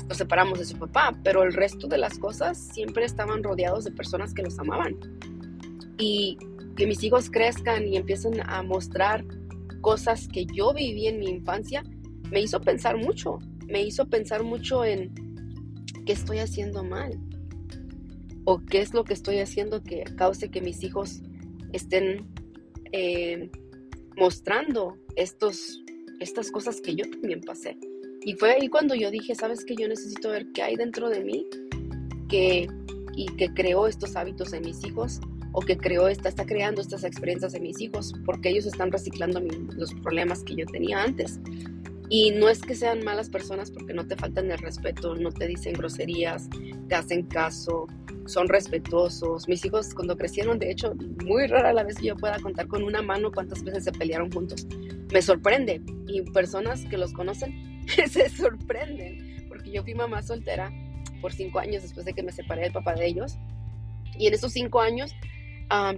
nos 0.09 0.19
separamos 0.19 0.59
de 0.59 0.65
su 0.65 0.77
papá, 0.79 1.19
pero 1.23 1.43
el 1.43 1.53
resto 1.53 1.87
de 1.89 1.99
las 1.99 2.19
cosas 2.19 2.59
siempre 2.59 3.05
estaban 3.05 3.43
rodeados 3.43 3.85
de 3.85 3.93
personas 3.93 4.35
que 4.35 4.43
los 4.43 4.59
amaban. 4.59 4.97
Y 5.99 6.39
que 6.77 6.87
mis 6.87 7.03
hijos 7.03 7.31
crezcan 7.31 7.87
y 7.87 7.97
empiecen 7.97 8.41
a 8.49 8.63
mostrar 8.63 9.25
cosas 9.81 10.29
que 10.29 10.47
yo 10.47 10.73
viví 10.75 11.07
en 11.07 11.21
mi 11.21 11.29
infancia, 11.29 11.85
me 12.31 12.41
hizo 12.41 12.61
pensar 12.61 12.97
mucho, 12.97 13.39
me 13.67 13.83
hizo 13.83 14.09
pensar 14.09 14.43
mucho 14.43 14.85
en 14.85 15.13
qué 16.05 16.13
estoy 16.13 16.39
haciendo 16.39 16.83
mal 16.83 17.19
o 18.45 18.63
qué 18.65 18.81
es 18.81 18.93
lo 18.93 19.05
que 19.05 19.15
estoy 19.15 19.39
haciendo 19.39 19.83
que 19.83 20.05
cause 20.17 20.51
que 20.51 20.61
mis 20.61 20.83
hijos 20.83 21.23
estén 21.73 22.27
eh, 22.93 23.51
mostrando 24.17 24.97
estos, 25.17 25.83
estas 26.21 26.51
cosas 26.51 26.81
que 26.81 26.95
yo 26.95 27.09
también 27.11 27.41
pasé. 27.41 27.79
Y 28.25 28.35
fue 28.35 28.53
ahí 28.53 28.69
cuando 28.69 28.95
yo 28.95 29.11
dije, 29.11 29.35
sabes 29.35 29.65
que 29.65 29.77
yo 29.77 29.87
necesito 29.87 30.31
ver 30.31 30.47
qué 30.55 30.63
hay 30.63 30.77
dentro 30.77 31.11
de 31.11 31.23
mí 31.23 31.47
que, 32.29 32.69
y 33.15 33.27
que 33.37 33.53
creó 33.53 33.87
estos 33.87 34.17
hábitos 34.17 34.53
en 34.55 34.63
mis 34.63 34.83
hijos 34.85 35.21
o 35.53 35.61
que 35.61 35.77
creó, 35.77 36.09
está, 36.09 36.31
está 36.31 36.47
creando 36.47 36.81
estas 36.81 37.05
experiencias 37.05 37.55
en 37.55 37.63
mis 37.63 37.81
hijos 37.81 38.15
porque 38.25 38.49
ellos 38.49 38.67
están 38.67 38.91
reciclando 38.91 39.41
los 39.77 39.95
problemas 39.95 40.43
que 40.43 40.57
yo 40.57 40.67
tenía 40.67 41.03
antes. 41.03 41.39
Y 42.09 42.33
no 42.33 42.49
es 42.49 42.61
que 42.61 42.75
sean 42.75 43.05
malas 43.05 43.29
personas 43.29 43.71
porque 43.71 43.93
no 43.93 44.07
te 44.07 44.17
faltan 44.17 44.51
el 44.51 44.59
respeto, 44.59 45.15
no 45.15 45.31
te 45.31 45.47
dicen 45.47 45.75
groserías, 45.75 46.49
te 46.89 46.95
hacen 46.95 47.25
caso, 47.27 47.87
son 48.27 48.49
respetuosos. 48.49 49.49
Mis 49.49 49.65
hijos 49.65 49.95
cuando 49.95 50.17
crecieron, 50.17 50.59
de 50.59 50.71
hecho, 50.71 50.95
muy 51.25 51.47
rara 51.47 51.73
la 51.73 51.83
vez 51.83 51.97
que 51.97 52.07
yo 52.07 52.17
pueda 52.17 52.39
contar 52.41 52.69
con 52.69 52.83
una 52.83 53.03
mano 53.03 53.31
cuántas 53.33 53.63
veces 53.63 53.85
se 53.85 53.93
pelearon 53.93 54.31
juntos. 54.31 54.67
Me 55.13 55.23
sorprende. 55.23 55.83
Y 56.07 56.23
personas 56.23 56.85
que 56.87 56.99
los 56.99 57.13
conocen 57.13 57.74
se 58.09 58.29
sorprenden, 58.31 59.47
porque 59.49 59.71
yo 59.71 59.83
fui 59.83 59.95
mamá 59.95 60.23
soltera 60.23 60.73
por 61.21 61.33
cinco 61.33 61.59
años 61.59 61.83
después 61.83 62.05
de 62.05 62.13
que 62.13 62.23
me 62.23 62.33
separé 62.33 62.63
del 62.63 62.73
papá 62.73 62.95
de 62.95 63.07
ellos. 63.07 63.37
Y 64.19 64.27
en 64.27 64.35
esos 64.35 64.53
cinco 64.53 64.81
años 64.81 65.15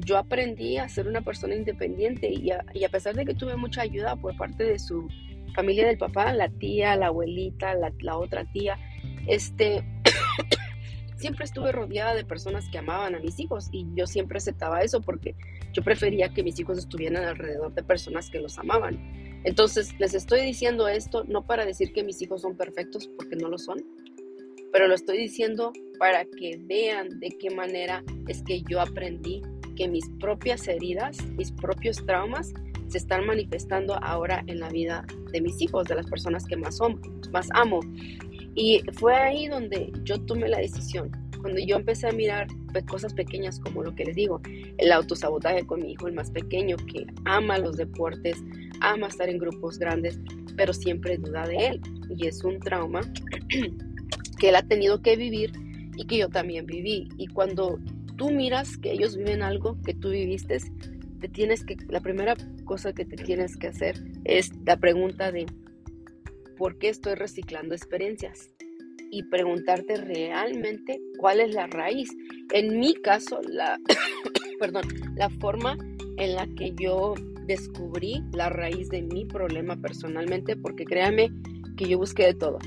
yo 0.04 0.16
aprendí 0.16 0.78
a 0.78 0.88
ser 0.88 1.06
una 1.06 1.20
persona 1.20 1.54
independiente 1.54 2.30
y 2.32 2.50
a, 2.50 2.64
y 2.72 2.84
a, 2.84 2.88
pesar 2.88 3.14
de 3.14 3.24
que 3.24 3.34
tuve 3.34 3.56
mucha 3.56 3.82
ayuda 3.82 4.16
por 4.16 4.36
parte 4.36 4.64
de 4.64 4.78
su 4.78 5.08
familia 5.54 5.86
del 5.86 5.98
papá, 5.98 6.32
la 6.32 6.48
tía, 6.48 6.96
la 6.96 7.08
abuelita, 7.08 7.74
la, 7.74 7.92
la 8.00 8.16
otra 8.16 8.44
tía, 8.44 8.78
este, 9.26 9.84
siempre 11.16 11.44
estuve 11.44 11.72
rodeada 11.72 12.14
de 12.14 12.24
personas 12.24 12.68
que 12.70 12.78
amaban 12.78 13.14
a 13.14 13.20
mis 13.20 13.38
hijos 13.40 13.68
y 13.72 13.86
yo 13.94 14.06
siempre 14.06 14.38
aceptaba 14.38 14.82
eso 14.82 15.00
porque 15.00 15.34
yo 15.72 15.82
prefería 15.82 16.28
que 16.28 16.42
mis 16.42 16.58
hijos 16.58 16.78
estuvieran 16.78 17.24
alrededor 17.24 17.74
de 17.74 17.82
personas 17.82 18.30
que 18.30 18.38
los 18.38 18.58
amaban 18.58 19.25
Entonces, 19.44 19.94
les 19.98 20.14
estoy 20.14 20.42
diciendo 20.42 20.88
esto 20.88 21.24
no 21.24 21.46
para 21.46 21.64
decir 21.64 21.92
que 21.92 22.02
mis 22.02 22.20
hijos 22.22 22.42
son 22.42 22.56
perfectos, 22.56 23.08
porque 23.16 23.36
no 23.36 23.48
lo 23.48 23.58
son, 23.58 23.84
pero 24.72 24.88
lo 24.88 24.94
estoy 24.94 25.18
diciendo 25.18 25.72
para 25.98 26.24
que 26.24 26.58
vean 26.60 27.20
de 27.20 27.30
qué 27.30 27.50
manera 27.50 28.04
es 28.28 28.42
que 28.42 28.62
yo 28.68 28.80
aprendí 28.80 29.42
que 29.76 29.88
mis 29.88 30.08
propias 30.20 30.66
heridas, 30.68 31.24
mis 31.36 31.52
propios 31.52 32.04
traumas, 32.04 32.52
se 32.88 32.98
están 32.98 33.26
manifestando 33.26 33.94
ahora 34.02 34.42
en 34.46 34.60
la 34.60 34.68
vida 34.68 35.06
de 35.32 35.40
mis 35.40 35.60
hijos, 35.60 35.86
de 35.88 35.96
las 35.96 36.06
personas 36.06 36.46
que 36.46 36.56
más, 36.56 36.78
más 37.32 37.48
amo. 37.54 37.80
Y 38.54 38.82
fue 38.94 39.14
ahí 39.14 39.48
donde 39.48 39.92
yo 40.04 40.20
tomé 40.22 40.48
la 40.48 40.58
decisión, 40.58 41.10
cuando 41.40 41.60
yo 41.60 41.76
empecé 41.76 42.08
a 42.08 42.12
mirar 42.12 42.48
cosas 42.88 43.14
pequeñas 43.14 43.58
como 43.60 43.82
lo 43.82 43.94
que 43.94 44.04
les 44.04 44.16
digo, 44.16 44.40
el 44.78 44.92
autosabotaje 44.92 45.66
con 45.66 45.80
mi 45.80 45.92
hijo, 45.92 46.08
el 46.08 46.14
más 46.14 46.30
pequeño, 46.30 46.76
que 46.76 47.06
ama 47.24 47.58
los 47.58 47.76
deportes, 47.76 48.36
ama 48.80 49.08
estar 49.08 49.28
en 49.28 49.38
grupos 49.38 49.78
grandes, 49.78 50.18
pero 50.56 50.72
siempre 50.72 51.18
duda 51.18 51.46
de 51.46 51.66
él. 51.66 51.80
Y 52.16 52.26
es 52.26 52.42
un 52.44 52.60
trauma 52.60 53.00
que 54.38 54.48
él 54.48 54.56
ha 54.56 54.62
tenido 54.62 55.02
que 55.02 55.16
vivir 55.16 55.52
y 55.96 56.06
que 56.06 56.18
yo 56.18 56.28
también 56.28 56.66
viví. 56.66 57.08
Y 57.16 57.26
cuando 57.28 57.78
tú 58.16 58.30
miras 58.30 58.76
que 58.76 58.92
ellos 58.92 59.16
viven 59.16 59.42
algo 59.42 59.80
que 59.82 59.94
tú 59.94 60.10
viviste, 60.10 60.58
te 61.20 61.28
tienes 61.28 61.64
que, 61.64 61.76
la 61.88 62.00
primera 62.00 62.36
cosa 62.64 62.92
que 62.92 63.04
te 63.04 63.16
tienes 63.16 63.56
que 63.56 63.68
hacer 63.68 64.02
es 64.24 64.50
la 64.64 64.76
pregunta 64.76 65.32
de 65.32 65.46
¿por 66.56 66.78
qué 66.78 66.88
estoy 66.88 67.14
reciclando 67.14 67.74
experiencias? 67.74 68.50
Y 69.10 69.22
preguntarte 69.24 69.96
realmente 69.96 71.00
cuál 71.18 71.40
es 71.40 71.54
la 71.54 71.66
raíz. 71.68 72.10
En 72.52 72.78
mi 72.78 72.94
caso, 72.94 73.40
la, 73.48 73.78
perdón, 74.58 74.84
la 75.14 75.30
forma 75.30 75.76
en 76.18 76.34
la 76.34 76.46
que 76.56 76.74
yo 76.74 77.14
descubrí 77.46 78.22
la 78.32 78.48
raíz 78.48 78.88
de 78.88 79.02
mi 79.02 79.24
problema 79.24 79.76
personalmente, 79.76 80.56
porque 80.56 80.84
créanme 80.84 81.30
que 81.76 81.88
yo 81.88 81.98
busqué 81.98 82.26
de 82.26 82.34
todo. 82.34 82.58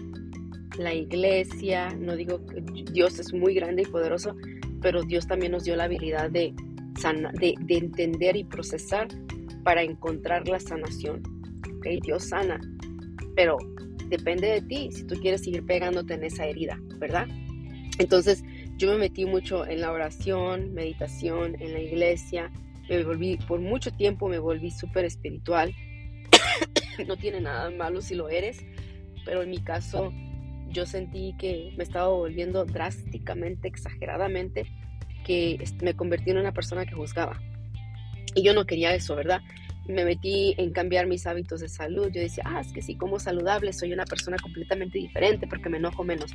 La 0.77 0.93
iglesia, 0.93 1.89
no 1.98 2.15
digo 2.15 2.45
que 2.45 2.62
Dios 2.91 3.19
es 3.19 3.33
muy 3.33 3.53
grande 3.53 3.83
y 3.83 3.86
poderoso, 3.86 4.36
pero 4.81 5.03
Dios 5.03 5.27
también 5.27 5.51
nos 5.51 5.63
dio 5.63 5.75
la 5.75 5.86
habilidad 5.86 6.29
de, 6.29 6.53
de, 7.39 7.55
de 7.59 7.77
entender 7.77 8.36
y 8.36 8.43
procesar 8.43 9.07
para 9.63 9.83
encontrar 9.83 10.48
la 10.48 10.59
sanación. 10.59 11.21
¿okay? 11.77 12.00
Dios 12.01 12.25
sana, 12.29 12.59
pero 13.36 13.57
depende 14.07 14.48
de 14.48 14.62
ti 14.62 14.89
si 14.91 15.03
tú 15.05 15.15
quieres 15.15 15.43
seguir 15.43 15.65
pegándote 15.65 16.13
en 16.13 16.24
esa 16.24 16.45
herida, 16.45 16.79
¿verdad? 16.98 17.27
Entonces 18.00 18.43
yo 18.77 18.91
me 18.91 18.98
metí 18.98 19.25
mucho 19.25 19.67
en 19.67 19.81
la 19.81 19.91
oración, 19.91 20.74
meditación, 20.74 21.55
en 21.59 21.74
la 21.74 21.79
iglesia, 21.81 22.51
me 22.98 23.03
volví, 23.03 23.38
por 23.38 23.60
mucho 23.60 23.91
tiempo 23.91 24.27
me 24.27 24.39
volví 24.39 24.72
súper 24.72 25.05
espiritual. 25.05 25.74
no 27.08 27.17
tiene 27.17 27.41
nada 27.41 27.69
malo 27.72 28.01
si 28.01 28.15
lo 28.15 28.29
eres, 28.29 28.65
pero 29.25 29.43
en 29.43 29.51
mi 29.51 29.60
caso 29.60 30.12
yo 30.72 30.86
sentí 30.86 31.36
que 31.38 31.74
me 31.77 31.84
estaba 31.84 32.10
volviendo 32.10 32.65
drásticamente, 32.65 33.67
exageradamente, 33.67 34.65
que 35.25 35.63
me 35.81 35.96
convertí 35.96 36.31
en 36.31 36.38
una 36.38 36.53
persona 36.53 36.86
que 36.86 36.96
juzgaba. 36.96 37.39
Y 38.36 38.43
yo 38.43 38.53
no 38.53 38.65
quería 38.65 38.93
eso, 38.93 39.15
¿verdad? 39.15 39.41
Me 39.88 40.05
metí 40.05 40.53
en 40.58 40.72
cambiar 40.72 41.08
mis 41.08 41.25
hábitos 41.25 41.62
de 41.62 41.69
salud. 41.69 42.10
Yo 42.12 42.22
decía, 42.22 42.43
ah, 42.46 42.62
es 42.62 42.72
que 42.72 42.81
sí, 42.81 42.96
como 42.96 43.19
saludable, 43.19 43.74
soy 43.74 43.91
una 43.91 44.05
persona 44.05 44.38
completamente 44.38 45.00
diferente 45.00 45.48
porque 45.48 45.69
me 45.69 45.77
enojo 45.77 46.03
menos. 46.03 46.31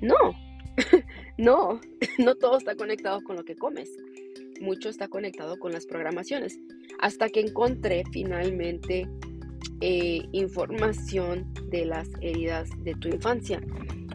No, 0.00 0.16
no, 1.38 1.80
no 2.18 2.34
todo 2.34 2.58
está 2.58 2.74
conectado 2.74 3.22
con 3.22 3.36
lo 3.36 3.44
que 3.44 3.56
comes. 3.56 3.90
Mucho 4.60 4.88
está 4.88 5.08
conectado 5.08 5.58
con 5.58 5.72
las 5.72 5.86
programaciones. 5.86 6.58
Hasta 7.00 7.28
que 7.28 7.40
encontré 7.40 8.04
finalmente 8.12 9.08
eh, 9.80 10.22
información 10.32 11.52
de 11.70 11.84
las 11.84 12.08
heridas 12.20 12.68
de 12.82 12.94
tu 12.94 13.08
infancia. 13.08 13.60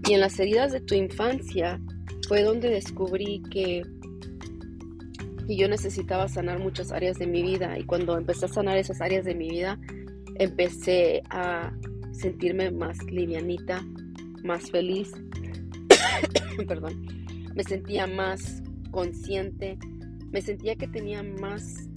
Y 0.07 0.13
en 0.13 0.19
las 0.19 0.39
heridas 0.39 0.71
de 0.71 0.81
tu 0.81 0.95
infancia 0.95 1.79
fue 2.27 2.43
donde 2.43 2.69
descubrí 2.69 3.43
que 3.51 3.83
y 5.47 5.57
yo 5.57 5.67
necesitaba 5.67 6.29
sanar 6.29 6.59
muchas 6.59 6.91
áreas 6.91 7.17
de 7.17 7.27
mi 7.27 7.41
vida 7.41 7.77
y 7.77 7.83
cuando 7.83 8.17
empecé 8.17 8.45
a 8.45 8.47
sanar 8.47 8.77
esas 8.77 9.01
áreas 9.01 9.25
de 9.25 9.35
mi 9.35 9.49
vida, 9.49 9.77
empecé 10.35 11.23
a 11.29 11.73
sentirme 12.11 12.71
más 12.71 13.03
livianita, 13.03 13.83
más 14.43 14.71
feliz, 14.71 15.11
perdón, 16.67 17.05
me 17.53 17.63
sentía 17.63 18.07
más 18.07 18.63
consciente, 18.91 19.77
me 20.31 20.41
sentía 20.41 20.75
que 20.75 20.87
tenía 20.87 21.23
más, 21.23 21.89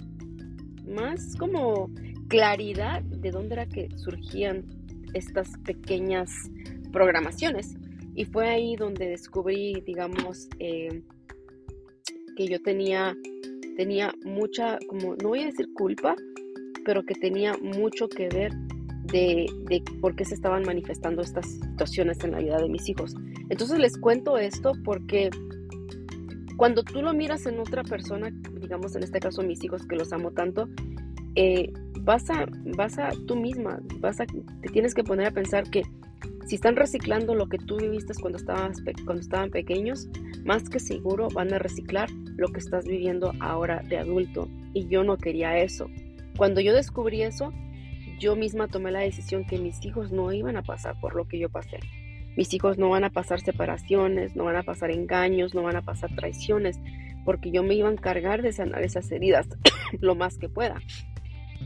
más 0.87 1.35
como 1.37 1.89
claridad 2.27 3.01
de 3.03 3.31
dónde 3.31 3.55
era 3.55 3.65
que 3.65 3.89
surgían 3.97 4.65
estas 5.13 5.49
pequeñas 5.65 6.29
programaciones. 6.91 7.75
Y 8.13 8.25
fue 8.25 8.47
ahí 8.47 8.75
donde 8.75 9.09
descubrí, 9.09 9.81
digamos, 9.85 10.47
eh, 10.59 11.03
que 12.37 12.47
yo 12.47 12.61
tenía 12.61 13.15
tenía 13.75 14.13
mucha, 14.23 14.79
como, 14.87 15.15
no 15.15 15.29
voy 15.29 15.43
a 15.43 15.45
decir 15.45 15.67
culpa, 15.73 16.15
pero 16.85 17.03
que 17.03 17.13
tenía 17.15 17.53
mucho 17.61 18.07
que 18.07 18.29
ver 18.29 18.51
de, 19.03 19.45
de, 19.69 19.83
por 20.01 20.15
qué 20.15 20.25
se 20.25 20.35
estaban 20.35 20.63
manifestando 20.63 21.21
estas 21.21 21.45
situaciones 21.51 22.23
en 22.23 22.31
la 22.31 22.39
vida 22.39 22.57
de 22.57 22.69
mis 22.69 22.87
hijos. 22.89 23.15
Entonces 23.49 23.79
les 23.79 23.97
cuento 23.97 24.37
esto 24.37 24.73
porque 24.83 25.29
cuando 26.57 26.83
tú 26.83 27.01
lo 27.01 27.13
miras 27.13 27.45
en 27.45 27.59
otra 27.59 27.83
persona, 27.83 28.29
digamos 28.59 28.95
en 28.95 29.03
este 29.03 29.19
caso 29.19 29.41
mis 29.41 29.63
hijos 29.63 29.85
que 29.87 29.95
los 29.95 30.13
amo 30.13 30.31
tanto, 30.31 30.69
eh, 31.35 31.71
vas 32.01 32.29
a, 32.29 32.45
vas 32.77 32.97
a 32.97 33.09
tú 33.27 33.35
misma, 33.35 33.79
vas 33.99 34.21
a, 34.21 34.25
te 34.25 34.69
tienes 34.69 34.93
que 34.93 35.03
poner 35.03 35.27
a 35.27 35.31
pensar 35.31 35.69
que 35.69 35.83
si 36.45 36.55
están 36.55 36.75
reciclando 36.75 37.33
lo 37.33 37.49
que 37.49 37.57
tú 37.57 37.77
viviste 37.77 38.13
cuando, 38.21 38.37
estabas, 38.37 38.77
cuando 39.03 39.21
estaban 39.21 39.49
pequeños, 39.49 40.07
más 40.43 40.69
que 40.69 40.79
seguro 40.79 41.27
van 41.33 41.51
a 41.53 41.59
reciclar 41.59 42.09
lo 42.37 42.49
que 42.49 42.59
estás 42.59 42.85
viviendo 42.85 43.33
ahora 43.39 43.81
de 43.89 43.97
adulto. 43.97 44.47
Y 44.73 44.87
yo 44.87 45.03
no 45.03 45.17
quería 45.17 45.57
eso. 45.57 45.89
Cuando 46.37 46.61
yo 46.61 46.73
descubrí 46.73 47.23
eso, 47.23 47.51
yo 48.19 48.35
misma 48.35 48.67
tomé 48.67 48.91
la 48.91 48.99
decisión 48.99 49.45
que 49.45 49.57
mis 49.57 49.83
hijos 49.85 50.11
no 50.11 50.31
iban 50.31 50.55
a 50.55 50.61
pasar 50.61 50.99
por 50.99 51.15
lo 51.15 51.27
que 51.27 51.39
yo 51.39 51.49
pasé. 51.49 51.79
Mis 52.35 52.53
hijos 52.53 52.77
no 52.77 52.89
van 52.89 53.03
a 53.03 53.09
pasar 53.09 53.41
separaciones, 53.41 54.35
no 54.35 54.45
van 54.45 54.57
a 54.57 54.63
pasar 54.63 54.91
engaños, 54.91 55.53
no 55.53 55.63
van 55.63 55.75
a 55.75 55.81
pasar 55.81 56.13
traiciones, 56.15 56.79
porque 57.23 57.51
yo 57.51 57.63
me 57.63 57.75
iba 57.75 57.89
a 57.89 57.91
encargar 57.91 58.41
de 58.41 58.51
sanar 58.51 58.83
esas 58.83 59.11
heridas 59.11 59.47
lo 59.99 60.15
más 60.15 60.37
que 60.37 60.49
pueda. 60.49 60.81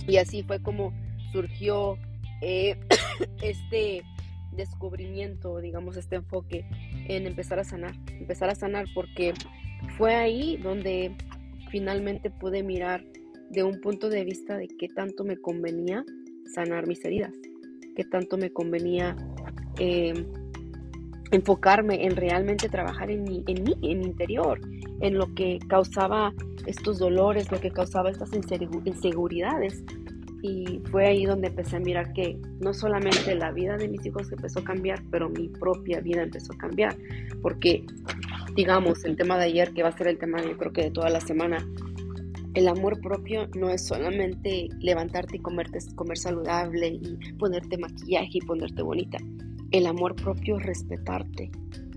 Y 0.08 0.18
así 0.18 0.44
fue 0.44 0.62
como 0.62 0.94
surgió 1.32 1.98
eh, 2.42 2.80
este 3.42 4.04
descubrimiento, 4.52 5.60
digamos, 5.60 5.98
este 5.98 6.16
enfoque 6.16 6.66
en 7.08 7.28
empezar 7.28 7.60
a 7.60 7.64
sanar, 7.64 7.96
empezar 8.10 8.50
a 8.50 8.56
sanar 8.56 8.86
porque 8.94 9.34
fue 9.98 10.16
ahí 10.16 10.58
donde 10.58 11.16
finalmente 11.70 12.30
pude 12.30 12.64
mirar 12.64 13.04
de 13.50 13.64
un 13.64 13.80
punto 13.82 14.10
de 14.10 14.24
vista 14.24 14.58
de 14.58 14.68
qué 14.68 14.88
tanto 14.88 15.24
me 15.24 15.38
convenía 15.38 16.04
sanar 16.54 16.88
mis 16.88 17.04
heridas, 17.06 17.34
qué 17.96 18.04
tanto 18.04 18.38
me 18.38 18.52
convenía 18.52 19.16
eh, 19.80 20.14
enfocarme 21.32 22.06
en 22.06 22.16
realmente 22.16 22.70
trabajar 22.70 23.12
en 23.12 23.24
mi, 23.24 23.44
en 23.48 23.64
mí, 23.64 23.76
en 23.82 24.00
mi 24.00 24.06
interior, 24.06 24.60
en 25.02 25.18
lo 25.18 25.34
que 25.36 25.60
causaba 25.68 26.34
estos 26.66 27.00
dolores, 27.00 27.52
lo 27.52 27.60
que 27.60 27.72
causaba 27.72 28.10
estas 28.10 28.32
inseguridades, 28.34 29.84
y 30.42 30.82
fue 30.90 31.06
ahí 31.06 31.26
donde 31.26 31.48
empecé 31.48 31.76
a 31.76 31.80
mirar 31.80 32.14
que 32.14 32.38
no 32.60 32.74
solamente 32.74 33.36
la 33.36 33.52
vida 33.52 33.78
de 33.78 33.88
mis 33.88 34.06
hijos 34.06 34.32
empezó 34.32 34.60
a 34.60 34.64
cambiar, 34.64 35.04
pero 35.12 35.30
mi 35.30 35.50
propia 35.50 36.00
vida 36.00 36.24
empezó 36.24 36.54
a 36.54 36.58
cambiar. 36.58 36.96
Porque, 37.42 37.84
digamos, 38.56 39.04
el 39.04 39.18
tema 39.18 39.38
de 39.38 39.46
ayer, 39.46 39.74
que 39.74 39.84
va 39.84 39.90
a 39.90 39.98
ser 39.98 40.08
el 40.08 40.18
tema 40.18 40.42
yo 40.42 40.58
creo 40.58 40.72
que 40.72 40.84
de 40.84 40.92
toda 40.92 41.10
la 41.10 41.20
semana, 41.20 41.68
el 42.54 42.68
amor 42.68 43.00
propio 43.02 43.48
no 43.56 43.70
es 43.70 43.86
solamente 43.86 44.70
levantarte 44.80 45.38
y 45.38 45.40
comerte, 45.40 45.80
comer 45.96 46.18
saludable 46.18 46.88
y 46.88 47.18
ponerte 47.38 47.78
maquillaje 47.78 48.30
y 48.34 48.42
ponerte 48.42 48.82
bonita. 48.82 49.18
El 49.72 49.86
amor 49.86 50.16
propio 50.16 50.58
es 50.58 50.66
respetarte, 50.66 51.52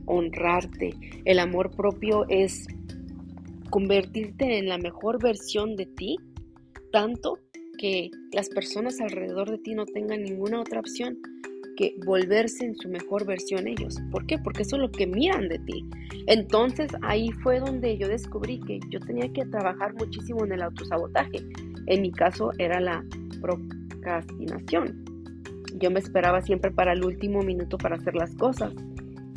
honrarte. 0.06 0.94
El 1.24 1.38
amor 1.38 1.70
propio 1.70 2.26
es 2.28 2.66
convertirte 3.70 4.58
en 4.58 4.68
la 4.68 4.76
mejor 4.76 5.22
versión 5.22 5.76
de 5.76 5.86
ti, 5.86 6.18
tanto 6.92 7.38
que 7.78 8.10
las 8.32 8.50
personas 8.50 9.00
alrededor 9.00 9.50
de 9.50 9.58
ti 9.58 9.74
no 9.74 9.86
tengan 9.86 10.22
ninguna 10.22 10.60
otra 10.60 10.80
opción 10.80 11.18
que 11.76 11.94
volverse 12.04 12.66
en 12.66 12.76
su 12.76 12.88
mejor 12.88 13.26
versión 13.26 13.66
ellos. 13.66 13.96
¿Por 14.10 14.26
qué? 14.26 14.38
Porque 14.38 14.62
eso 14.62 14.76
es 14.76 14.82
lo 14.82 14.92
que 14.92 15.06
miran 15.06 15.48
de 15.48 15.58
ti. 15.60 15.84
Entonces 16.26 16.90
ahí 17.02 17.30
fue 17.42 17.60
donde 17.60 17.96
yo 17.96 18.08
descubrí 18.08 18.60
que 18.60 18.78
yo 18.90 19.00
tenía 19.00 19.32
que 19.32 19.46
trabajar 19.46 19.94
muchísimo 19.94 20.44
en 20.44 20.52
el 20.52 20.62
autosabotaje. 20.62 21.38
En 21.86 22.02
mi 22.02 22.12
caso 22.12 22.50
era 22.58 22.78
la 22.80 23.02
procrastinación. 23.40 25.11
Yo 25.78 25.90
me 25.90 26.00
esperaba 26.00 26.42
siempre 26.42 26.70
para 26.70 26.92
el 26.92 27.04
último 27.04 27.42
minuto 27.42 27.78
para 27.78 27.96
hacer 27.96 28.14
las 28.14 28.34
cosas. 28.36 28.72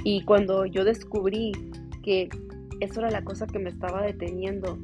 Y 0.04 0.24
cuando 0.24 0.66
yo 0.66 0.84
descubrí 0.84 1.52
que 2.04 2.30
eso 2.80 3.00
era 3.00 3.10
la 3.10 3.24
cosa 3.24 3.48
que 3.48 3.60
me 3.60 3.70
estaba 3.70 4.04
deteniendo 4.04 4.78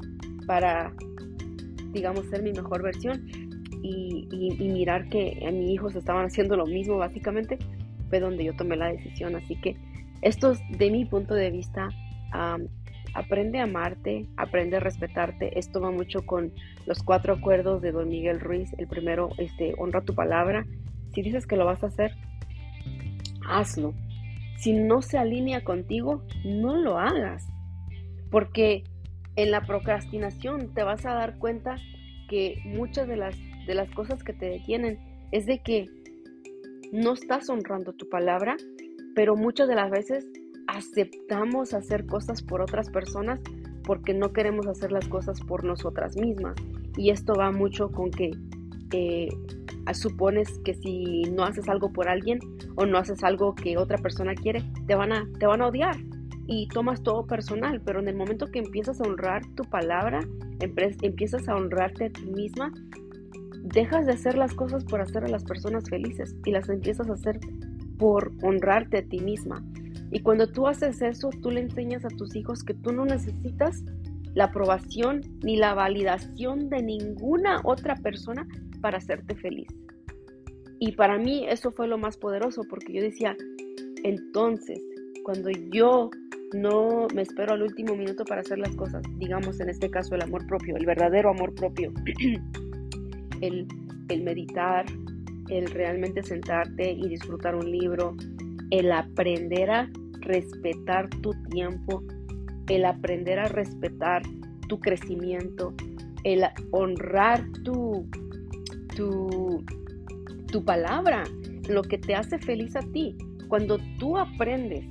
para, 0.47 0.93
digamos, 1.91 2.25
ser 2.27 2.41
mi 2.41 2.51
mejor 2.51 2.81
versión, 2.81 3.27
y, 3.83 4.57
mirar 4.59 5.09
que 5.09 5.43
a 5.47 5.51
mi 5.51 5.73
hijos 5.73 5.95
estaban 5.95 6.25
haciendo 6.25 6.55
lo 6.55 6.65
mismo 6.65 6.97
básicamente, 6.97 7.57
fue 8.09 8.19
donde 8.19 8.43
yo 8.43 8.55
tomé 8.55 8.75
la 8.75 8.91
decisión. 8.91 9.35
Así 9.35 9.55
que 9.55 9.75
esto 10.21 10.51
es 10.51 10.59
de 10.77 10.91
mi 10.91 11.05
punto 11.05 11.33
de 11.33 11.51
vista. 11.51 11.89
aprende 13.13 13.59
a 13.59 13.63
amarte, 13.63 14.25
aprende 14.37 14.77
a 14.77 14.79
respetarte. 14.79 15.57
Esto 15.59 15.81
va 15.81 15.91
mucho 15.91 16.25
con 16.25 16.53
los 16.85 17.03
cuatro 17.03 17.33
acuerdos 17.33 17.81
de 17.81 17.91
Don 17.91 18.09
Miguel 18.09 18.39
Ruiz. 18.39 18.71
El 18.77 18.87
primero, 18.87 19.29
este, 19.37 19.73
honra 19.77 20.01
tu 20.01 20.15
palabra. 20.15 20.65
Si 21.13 21.21
dices 21.21 21.45
que 21.45 21.55
lo 21.55 21.65
vas 21.65 21.83
a 21.83 21.87
hacer, 21.87 22.15
hazlo. 23.47 23.93
Si 24.57 24.73
no 24.73 25.01
se 25.01 25.17
alinea 25.17 25.63
contigo, 25.63 26.23
no 26.45 26.75
lo 26.75 26.99
hagas. 26.99 27.47
Porque 28.29 28.83
en 29.35 29.51
la 29.51 29.61
procrastinación 29.65 30.73
te 30.73 30.83
vas 30.83 31.05
a 31.05 31.13
dar 31.13 31.37
cuenta 31.37 31.77
que 32.29 32.61
muchas 32.65 33.07
de 33.07 33.17
las, 33.17 33.35
de 33.65 33.75
las 33.75 33.89
cosas 33.91 34.23
que 34.23 34.33
te 34.33 34.45
detienen 34.45 34.99
es 35.31 35.45
de 35.45 35.59
que 35.59 35.87
no 36.91 37.13
estás 37.13 37.49
honrando 37.49 37.93
tu 37.93 38.09
palabra, 38.09 38.57
pero 39.15 39.35
muchas 39.35 39.67
de 39.67 39.75
las 39.75 39.89
veces 39.89 40.25
aceptamos 40.67 41.73
hacer 41.73 42.05
cosas 42.05 42.41
por 42.41 42.61
otras 42.61 42.89
personas 42.89 43.39
porque 43.83 44.13
no 44.13 44.31
queremos 44.31 44.67
hacer 44.67 44.91
las 44.91 45.07
cosas 45.07 45.41
por 45.41 45.63
nosotras 45.63 46.15
mismas. 46.15 46.55
Y 46.97 47.09
esto 47.09 47.33
va 47.33 47.51
mucho 47.51 47.91
con 47.91 48.11
que 48.11 48.31
eh, 48.93 49.29
supones 49.93 50.59
que 50.63 50.73
si 50.73 51.23
no 51.23 51.43
haces 51.43 51.67
algo 51.69 51.91
por 51.91 52.07
alguien 52.07 52.39
o 52.75 52.85
no 52.85 52.97
haces 52.97 53.23
algo 53.23 53.55
que 53.55 53.77
otra 53.77 53.97
persona 53.97 54.35
quiere, 54.35 54.63
te 54.87 54.95
van 54.95 55.11
a, 55.11 55.27
te 55.39 55.45
van 55.45 55.61
a 55.61 55.67
odiar 55.67 55.95
y 56.47 56.67
tomas 56.67 57.01
todo 57.03 57.25
personal, 57.27 57.81
pero 57.85 57.99
en 57.99 58.07
el 58.07 58.15
momento 58.15 58.47
que 58.47 58.59
empiezas 58.59 58.99
a 58.99 59.03
honrar 59.03 59.41
tu 59.55 59.63
palabra, 59.63 60.19
empiezas 60.59 61.47
a 61.47 61.55
honrarte 61.55 62.05
a 62.05 62.09
ti 62.09 62.25
misma, 62.25 62.71
dejas 63.63 64.05
de 64.05 64.13
hacer 64.13 64.37
las 64.37 64.53
cosas 64.53 64.83
por 64.83 65.01
hacer 65.01 65.23
a 65.23 65.29
las 65.29 65.43
personas 65.43 65.89
felices 65.89 66.35
y 66.45 66.51
las 66.51 66.67
empiezas 66.69 67.09
a 67.09 67.13
hacer 67.13 67.39
por 67.97 68.31
honrarte 68.41 68.97
a 68.97 69.03
ti 69.03 69.19
misma. 69.19 69.63
Y 70.11 70.19
cuando 70.19 70.47
tú 70.47 70.67
haces 70.67 71.01
eso, 71.01 71.29
tú 71.41 71.51
le 71.51 71.61
enseñas 71.61 72.03
a 72.03 72.09
tus 72.09 72.35
hijos 72.35 72.63
que 72.63 72.73
tú 72.73 72.91
no 72.91 73.05
necesitas 73.05 73.83
la 74.33 74.45
aprobación 74.45 75.21
ni 75.43 75.57
la 75.57 75.73
validación 75.73 76.69
de 76.69 76.81
ninguna 76.81 77.61
otra 77.63 77.95
persona 77.95 78.47
para 78.81 78.97
hacerte 78.97 79.35
feliz. 79.35 79.67
Y 80.79 80.93
para 80.93 81.17
mí 81.17 81.45
eso 81.47 81.71
fue 81.71 81.87
lo 81.87 81.97
más 81.97 82.17
poderoso 82.17 82.63
porque 82.69 82.93
yo 82.93 83.01
decía, 83.01 83.35
entonces, 84.03 84.81
cuando 85.23 85.49
yo 85.71 86.09
no 86.53 87.07
me 87.13 87.21
espero 87.21 87.53
al 87.53 87.61
último 87.61 87.95
minuto 87.95 88.25
para 88.25 88.41
hacer 88.41 88.57
las 88.57 88.75
cosas, 88.75 89.03
digamos 89.17 89.59
en 89.59 89.69
este 89.69 89.89
caso 89.89 90.15
el 90.15 90.23
amor 90.23 90.45
propio, 90.47 90.75
el 90.75 90.85
verdadero 90.85 91.29
amor 91.29 91.53
propio, 91.53 91.93
el, 93.41 93.67
el 94.09 94.23
meditar, 94.23 94.85
el 95.49 95.67
realmente 95.67 96.23
sentarte 96.23 96.91
y 96.91 97.07
disfrutar 97.07 97.55
un 97.55 97.69
libro, 97.71 98.15
el 98.71 98.91
aprender 98.91 99.69
a 99.69 99.89
respetar 100.21 101.09
tu 101.21 101.31
tiempo, 101.49 102.03
el 102.69 102.85
aprender 102.85 103.39
a 103.39 103.47
respetar 103.47 104.23
tu 104.67 104.79
crecimiento, 104.79 105.73
el 106.23 106.43
honrar 106.71 107.43
tu, 107.63 108.07
tu, 110.51 110.65
palabra, 110.65 111.23
lo 111.69 111.81
que 111.81 111.97
te 111.97 112.15
hace 112.15 112.37
feliz 112.39 112.75
a 112.75 112.81
ti. 112.81 113.15
Cuando 113.47 113.77
tú 113.97 114.17
aprendes, 114.17 114.85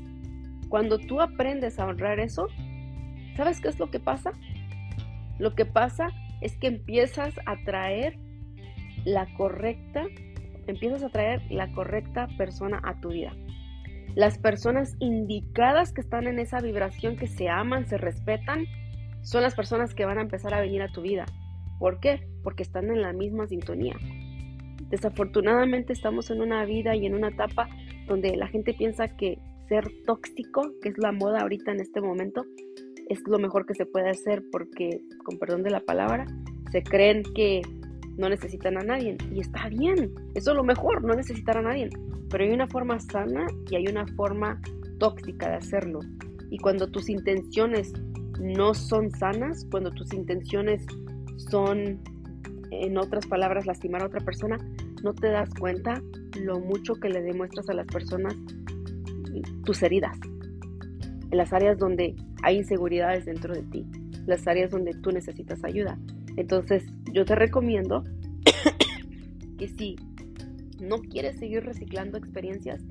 cuando 0.68 0.98
tú 0.98 1.20
aprendes 1.20 1.78
a 1.78 1.86
honrar 1.86 2.20
eso, 2.20 2.48
¿sabes 3.36 3.60
qué 3.60 3.68
es 3.68 3.78
lo 3.78 3.90
que 3.90 4.00
pasa? 4.00 4.32
Lo 5.38 5.54
que 5.54 5.64
pasa 5.64 6.08
es 6.40 6.56
que 6.56 6.66
empiezas 6.66 7.34
a 7.46 7.56
traer 7.64 8.18
la 9.04 9.26
correcta, 9.36 10.04
empiezas 10.66 11.02
a 11.02 11.08
traer 11.08 11.42
la 11.50 11.72
correcta 11.72 12.28
persona 12.36 12.80
a 12.84 13.00
tu 13.00 13.10
vida. 13.10 13.32
Las 14.14 14.38
personas 14.38 14.96
indicadas 14.98 15.92
que 15.92 16.00
están 16.00 16.26
en 16.26 16.38
esa 16.38 16.60
vibración, 16.60 17.16
que 17.16 17.26
se 17.26 17.48
aman, 17.48 17.86
se 17.86 17.96
respetan, 17.96 18.64
son 19.22 19.42
las 19.42 19.54
personas 19.54 19.94
que 19.94 20.04
van 20.04 20.18
a 20.18 20.22
empezar 20.22 20.52
a 20.52 20.60
venir 20.60 20.82
a 20.82 20.90
tu 20.90 21.02
vida. 21.02 21.26
¿Por 21.78 22.00
qué? 22.00 22.29
Porque 22.42 22.62
están 22.62 22.90
en 22.90 23.02
la 23.02 23.12
misma 23.12 23.46
sintonía. 23.46 23.96
Desafortunadamente 24.88 25.92
estamos 25.92 26.30
en 26.30 26.40
una 26.40 26.64
vida 26.64 26.96
y 26.96 27.06
en 27.06 27.14
una 27.14 27.28
etapa 27.28 27.68
donde 28.06 28.36
la 28.36 28.48
gente 28.48 28.74
piensa 28.74 29.08
que 29.08 29.38
ser 29.68 29.88
tóxico, 30.04 30.72
que 30.82 30.88
es 30.88 30.98
la 30.98 31.12
moda 31.12 31.42
ahorita 31.42 31.70
en 31.70 31.80
este 31.80 32.00
momento, 32.00 32.44
es 33.08 33.20
lo 33.26 33.38
mejor 33.38 33.66
que 33.66 33.74
se 33.74 33.86
puede 33.86 34.10
hacer 34.10 34.42
porque, 34.50 35.00
con 35.24 35.38
perdón 35.38 35.62
de 35.62 35.70
la 35.70 35.80
palabra, 35.80 36.26
se 36.72 36.82
creen 36.82 37.22
que 37.34 37.62
no 38.16 38.28
necesitan 38.28 38.78
a 38.78 38.82
nadie. 38.82 39.16
Y 39.32 39.40
está 39.40 39.68
bien, 39.68 40.12
eso 40.34 40.50
es 40.50 40.56
lo 40.56 40.64
mejor, 40.64 41.02
no 41.02 41.14
necesitar 41.14 41.56
a 41.58 41.62
nadie. 41.62 41.88
Pero 42.28 42.44
hay 42.44 42.50
una 42.50 42.68
forma 42.68 43.00
sana 43.00 43.46
y 43.70 43.76
hay 43.76 43.86
una 43.86 44.06
forma 44.16 44.60
tóxica 44.98 45.48
de 45.50 45.56
hacerlo. 45.56 46.00
Y 46.50 46.58
cuando 46.58 46.86
tus 46.88 47.08
intenciones 47.08 47.92
no 48.40 48.74
son 48.74 49.10
sanas, 49.10 49.66
cuando 49.70 49.90
tus 49.90 50.12
intenciones 50.12 50.84
son, 51.36 52.00
en 52.70 52.98
otras 52.98 53.26
palabras, 53.26 53.66
lastimar 53.66 54.02
a 54.02 54.06
otra 54.06 54.20
persona, 54.20 54.58
no 55.02 55.14
te 55.14 55.28
das 55.28 55.50
cuenta 55.54 56.02
lo 56.40 56.60
mucho 56.60 56.94
que 56.94 57.08
le 57.08 57.22
demuestras 57.22 57.68
a 57.68 57.74
las 57.74 57.86
personas 57.86 58.34
tus 59.64 59.82
heridas, 59.82 60.18
las 61.30 61.52
áreas 61.52 61.78
donde 61.78 62.16
hay 62.42 62.58
inseguridades 62.58 63.24
dentro 63.24 63.54
de 63.54 63.62
ti, 63.62 63.86
las 64.26 64.46
áreas 64.46 64.70
donde 64.70 64.92
tú 64.94 65.10
necesitas 65.10 65.64
ayuda. 65.64 65.98
Entonces, 66.36 66.84
yo 67.12 67.24
te 67.24 67.34
recomiendo 67.34 68.04
que 69.58 69.68
si 69.68 69.96
no 70.80 70.98
quieres 70.98 71.38
seguir 71.38 71.64
reciclando 71.64 72.18
experiencias, 72.18 72.82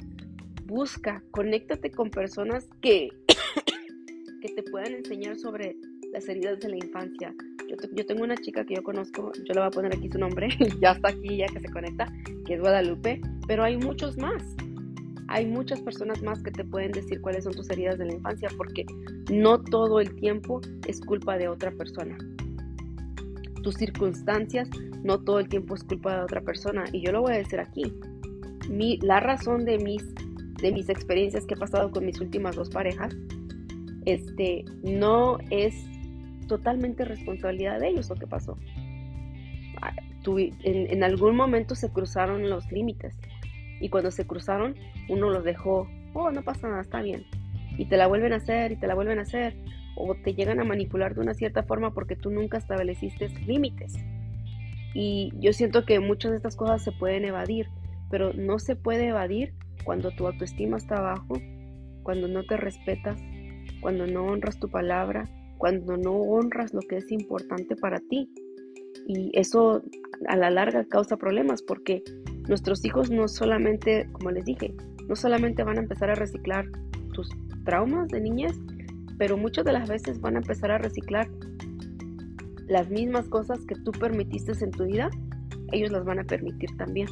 busca, 0.66 1.24
conéctate 1.32 1.92
con 1.92 2.12
personas 2.12 2.68
que, 2.82 3.10
que 4.42 4.50
te 4.50 4.64
puedan 4.64 4.94
enseñar 4.94 5.38
sobre 5.38 5.76
las 6.14 6.28
heridas 6.28 6.60
de 6.60 6.70
la 6.70 6.78
infancia. 6.78 7.34
Yo, 7.70 8.06
tengo 8.06 8.24
una 8.24 8.36
chica 8.36 8.66
que 8.66 8.76
yo 8.76 8.84
conozco, 8.84 9.32
yo 9.38 9.54
le 9.54 9.60
voy 9.60 9.68
a 9.68 9.70
poner 9.70 9.96
aquí 9.96 10.10
su 10.10 10.18
nombre, 10.18 10.50
ya 10.82 10.92
está 10.92 11.10
aquí, 11.10 11.38
ya 11.38 11.46
que 11.48 11.60
se 11.60 11.70
conecta, 11.70 12.12
que 12.46 12.56
es 12.56 12.60
Guadalupe, 12.60 13.22
pero 13.48 13.64
hay 13.64 13.78
muchos 13.78 14.18
más. 14.18 14.44
Hay 15.28 15.46
muchas 15.46 15.80
personas 15.82 16.24
más 16.24 16.42
que 16.42 16.50
te 16.50 16.64
pueden 16.64 16.92
decir 16.92 17.22
cuáles 17.22 17.44
son 17.44 17.54
tus 17.54 17.70
heridas 17.70 18.00
de 18.00 18.06
la 18.06 18.14
infancia, 18.14 18.50
porque 18.58 18.86
no 19.32 19.62
todo 19.62 20.00
el 20.00 20.16
tiempo 20.16 20.60
es 20.88 21.00
culpa 21.02 21.38
de 21.38 21.48
otra 21.48 21.72
persona. 21.72 22.18
Tus 23.62 23.76
circunstancias 23.76 24.68
no 25.04 25.20
todo 25.20 25.40
el 25.40 25.48
tiempo 25.48 25.76
es 25.76 25.84
culpa 25.84 26.18
de 26.18 26.24
otra 26.24 26.42
persona. 26.42 26.86
Y 26.92 27.02
yo 27.02 27.12
lo 27.12 27.22
voy 27.22 27.34
a 27.34 27.38
decir 27.38 27.60
aquí. 27.60 27.94
Mi, 28.70 28.98
la 28.98 29.20
razón 29.20 29.66
de 29.66 29.78
mis, 29.78 30.04
de 30.62 30.72
mis 30.72 30.90
experiencias 30.90 31.46
que 31.46 31.54
he 31.54 31.58
pasado 31.58 31.92
con 31.92 32.06
mis 32.06 32.20
últimas 32.20 32.56
dos 32.56 32.70
parejas, 32.70 33.16
este, 34.06 34.66
no 34.84 35.38
es 35.50 35.76
totalmente 36.50 37.06
responsabilidad 37.06 37.80
de 37.80 37.88
ellos 37.88 38.10
lo 38.10 38.16
que 38.16 38.28
pasó. 38.28 38.58
Ah, 39.82 39.94
en, 40.26 40.92
en 40.92 41.04
algún 41.04 41.38
momento 41.38 41.76
se 41.76 41.90
cruzaron 41.90 42.50
los 42.50 42.70
límites 42.72 43.18
y 43.80 43.88
cuando 43.88 44.12
se 44.12 44.28
cruzaron 44.28 44.76
uno 45.08 45.30
los 45.30 45.46
dejó, 45.46 45.88
oh, 46.14 46.32
no 46.32 46.44
pasa 46.44 46.68
nada, 46.68 46.82
está 46.82 47.02
bien. 47.02 47.26
Y 47.78 47.86
te 47.86 47.96
la 47.96 48.08
vuelven 48.08 48.34
a 48.34 48.38
hacer 48.38 48.74
y 48.74 48.76
te 48.76 48.88
la 48.88 48.96
vuelven 48.96 49.20
a 49.20 49.22
hacer 49.22 49.56
o 49.96 50.16
te 50.16 50.34
llegan 50.34 50.60
a 50.60 50.66
manipular 50.66 51.16
de 51.16 51.22
una 51.22 51.34
cierta 51.34 51.64
forma 51.64 51.94
porque 51.94 52.16
tú 52.16 52.30
nunca 52.30 52.58
estableciste 52.58 53.30
límites. 53.46 53.94
Y 54.94 55.32
yo 55.40 55.54
siento 55.54 55.86
que 55.86 56.00
muchas 56.00 56.32
de 56.32 56.38
estas 56.38 56.56
cosas 56.56 56.84
se 56.84 56.92
pueden 56.92 57.26
evadir, 57.26 57.68
pero 58.10 58.34
no 58.34 58.60
se 58.60 58.76
puede 58.76 59.08
evadir 59.08 59.54
cuando 59.84 60.12
tu 60.12 60.28
autoestima 60.28 60.78
está 60.78 61.00
bajo, 61.00 61.40
cuando 62.04 62.28
no 62.28 62.44
te 62.44 62.58
respetas, 62.58 63.22
cuando 63.82 64.08
no 64.08 64.26
honras 64.26 64.60
tu 64.60 64.70
palabra, 64.70 65.30
cuando 65.60 65.98
no 65.98 66.14
honras 66.14 66.74
lo 66.74 66.80
que 66.80 66.98
es 66.98 67.12
importante 67.12 67.76
para 67.76 68.00
ti. 68.00 68.28
Y 69.06 69.30
eso 69.34 69.84
a 70.28 70.36
la 70.36 70.50
larga 70.50 70.86
causa 70.86 71.18
problemas 71.18 71.62
porque 71.62 72.02
nuestros 72.48 72.84
hijos 72.84 73.12
no 73.12 73.28
solamente, 73.28 74.10
como 74.14 74.32
les 74.32 74.46
dije, 74.46 74.74
no 75.08 75.16
solamente 75.16 75.64
van 75.64 75.78
a 75.78 75.82
empezar 75.82 76.10
a 76.10 76.16
reciclar 76.16 76.66
tus 77.14 77.30
traumas 77.66 78.08
de 78.08 78.22
niñez, 78.22 78.58
pero 79.18 79.38
muchas 79.38 79.66
de 79.66 79.74
las 79.74 79.88
veces 79.88 80.20
van 80.22 80.36
a 80.36 80.40
empezar 80.40 80.72
a 80.72 80.78
reciclar 80.78 81.30
las 82.68 82.90
mismas 82.90 83.28
cosas 83.28 83.60
que 83.66 83.76
tú 83.76 83.92
permitiste 83.92 84.54
en 84.64 84.72
tu 84.72 84.86
vida, 84.86 85.10
ellos 85.72 85.92
las 85.92 86.06
van 86.06 86.20
a 86.20 86.24
permitir 86.24 86.70
también. 86.78 87.08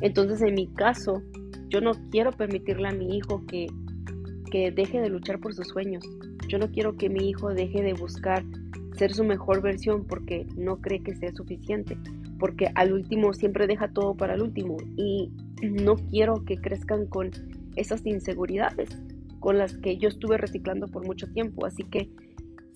Entonces, 0.00 0.40
en 0.42 0.54
mi 0.54 0.72
caso, 0.74 1.22
yo 1.68 1.80
no 1.80 1.92
quiero 2.10 2.32
permitirle 2.32 2.88
a 2.88 2.92
mi 2.92 3.16
hijo 3.16 3.44
que, 3.46 3.66
que 4.50 4.70
deje 4.70 5.00
de 5.00 5.10
luchar 5.10 5.40
por 5.40 5.54
sus 5.54 5.68
sueños. 5.68 6.04
Yo 6.48 6.58
no 6.58 6.70
quiero 6.70 6.96
que 6.96 7.08
mi 7.08 7.28
hijo 7.28 7.52
deje 7.54 7.82
de 7.82 7.94
buscar 7.94 8.44
ser 8.96 9.12
su 9.12 9.24
mejor 9.24 9.62
versión 9.62 10.04
porque 10.04 10.46
no 10.56 10.80
cree 10.80 11.02
que 11.02 11.14
sea 11.14 11.32
suficiente, 11.32 11.96
porque 12.38 12.70
al 12.74 12.92
último 12.92 13.32
siempre 13.32 13.66
deja 13.66 13.88
todo 13.88 14.14
para 14.14 14.34
el 14.34 14.42
último 14.42 14.76
y 14.96 15.30
no 15.62 15.96
quiero 15.96 16.44
que 16.44 16.56
crezcan 16.56 17.06
con 17.06 17.30
esas 17.76 18.04
inseguridades 18.04 18.90
con 19.40 19.58
las 19.58 19.76
que 19.78 19.96
yo 19.98 20.08
estuve 20.08 20.38
reciclando 20.38 20.86
por 20.86 21.04
mucho 21.04 21.26
tiempo. 21.32 21.66
Así 21.66 21.82
que 21.82 22.08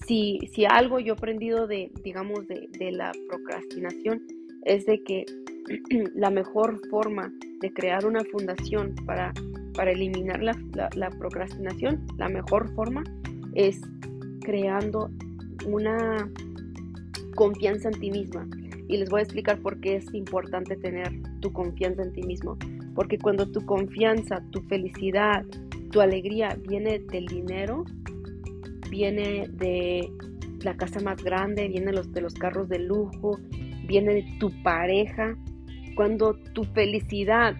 si, 0.04 0.40
si 0.52 0.64
algo 0.64 0.98
yo 0.98 1.14
he 1.14 1.16
aprendido 1.16 1.66
de, 1.66 1.92
digamos, 2.02 2.46
de, 2.48 2.92
la 2.92 3.12
procrastinación 3.28 4.26
es 4.64 4.84
de 4.84 5.02
que 5.04 5.24
la 6.14 6.30
mejor 6.30 6.80
forma 6.90 7.32
de 7.60 7.72
crear 7.72 8.04
una 8.04 8.24
fundación 8.24 8.94
para, 9.06 9.32
para 9.74 9.92
eliminar 9.92 10.42
la, 10.42 10.56
la 10.94 11.10
procrastinación, 11.10 12.04
la 12.18 12.28
mejor 12.28 12.74
forma 12.74 13.04
es 13.56 13.80
creando 14.42 15.10
una 15.66 16.30
confianza 17.34 17.88
en 17.88 18.00
ti 18.00 18.10
misma. 18.10 18.46
Y 18.86 18.98
les 18.98 19.10
voy 19.10 19.20
a 19.20 19.22
explicar 19.24 19.58
por 19.60 19.80
qué 19.80 19.96
es 19.96 20.14
importante 20.14 20.76
tener 20.76 21.10
tu 21.40 21.52
confianza 21.52 22.02
en 22.02 22.12
ti 22.12 22.22
mismo. 22.22 22.56
Porque 22.94 23.18
cuando 23.18 23.50
tu 23.50 23.64
confianza, 23.66 24.42
tu 24.50 24.60
felicidad, 24.62 25.44
tu 25.90 26.00
alegría 26.00 26.56
viene 26.68 27.00
del 27.00 27.26
dinero, 27.26 27.84
viene 28.90 29.48
de 29.52 30.08
la 30.62 30.76
casa 30.76 31.00
más 31.00 31.22
grande, 31.22 31.68
viene 31.68 31.92
los, 31.92 32.12
de 32.12 32.20
los 32.20 32.34
carros 32.34 32.68
de 32.68 32.78
lujo, 32.78 33.38
viene 33.86 34.14
de 34.14 34.26
tu 34.38 34.50
pareja. 34.62 35.36
Cuando 35.96 36.34
tu 36.52 36.64
felicidad, 36.64 37.56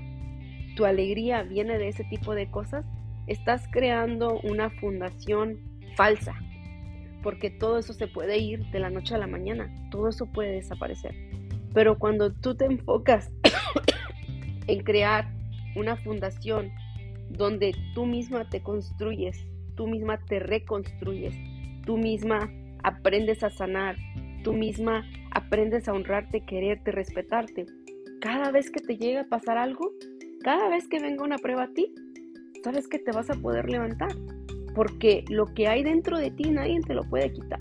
tu 0.76 0.84
alegría 0.84 1.42
viene 1.42 1.78
de 1.78 1.88
ese 1.88 2.04
tipo 2.04 2.34
de 2.34 2.50
cosas, 2.50 2.84
estás 3.26 3.66
creando 3.72 4.40
una 4.40 4.70
fundación 4.70 5.58
falsa, 5.96 6.34
porque 7.22 7.50
todo 7.50 7.78
eso 7.78 7.92
se 7.92 8.06
puede 8.06 8.38
ir 8.38 8.64
de 8.70 8.78
la 8.78 8.90
noche 8.90 9.14
a 9.14 9.18
la 9.18 9.26
mañana, 9.26 9.68
todo 9.90 10.08
eso 10.08 10.26
puede 10.26 10.52
desaparecer. 10.52 11.14
Pero 11.74 11.98
cuando 11.98 12.32
tú 12.32 12.54
te 12.54 12.66
enfocas 12.66 13.32
en 14.66 14.82
crear 14.84 15.28
una 15.74 15.96
fundación 15.96 16.70
donde 17.30 17.74
tú 17.94 18.06
misma 18.06 18.48
te 18.48 18.62
construyes, 18.62 19.44
tú 19.74 19.86
misma 19.86 20.18
te 20.24 20.38
reconstruyes, 20.38 21.34
tú 21.84 21.96
misma 21.96 22.50
aprendes 22.82 23.42
a 23.42 23.50
sanar, 23.50 23.96
tú 24.42 24.52
misma 24.52 25.04
aprendes 25.32 25.88
a 25.88 25.92
honrarte, 25.92 26.44
quererte, 26.44 26.92
respetarte. 26.92 27.66
Cada 28.20 28.50
vez 28.50 28.70
que 28.70 28.80
te 28.80 28.96
llega 28.96 29.22
a 29.22 29.28
pasar 29.28 29.58
algo, 29.58 29.92
cada 30.42 30.68
vez 30.68 30.88
que 30.88 31.00
venga 31.00 31.24
una 31.24 31.38
prueba 31.38 31.64
a 31.64 31.72
ti, 31.74 31.92
sabes 32.62 32.88
que 32.88 32.98
te 32.98 33.12
vas 33.12 33.28
a 33.30 33.34
poder 33.34 33.68
levantar, 33.68 34.12
porque 34.76 35.24
lo 35.30 35.46
que 35.46 35.66
hay 35.66 35.82
dentro 35.82 36.18
de 36.18 36.30
ti 36.30 36.50
nadie 36.50 36.78
te 36.82 36.92
lo 36.92 37.02
puede 37.04 37.32
quitar. 37.32 37.58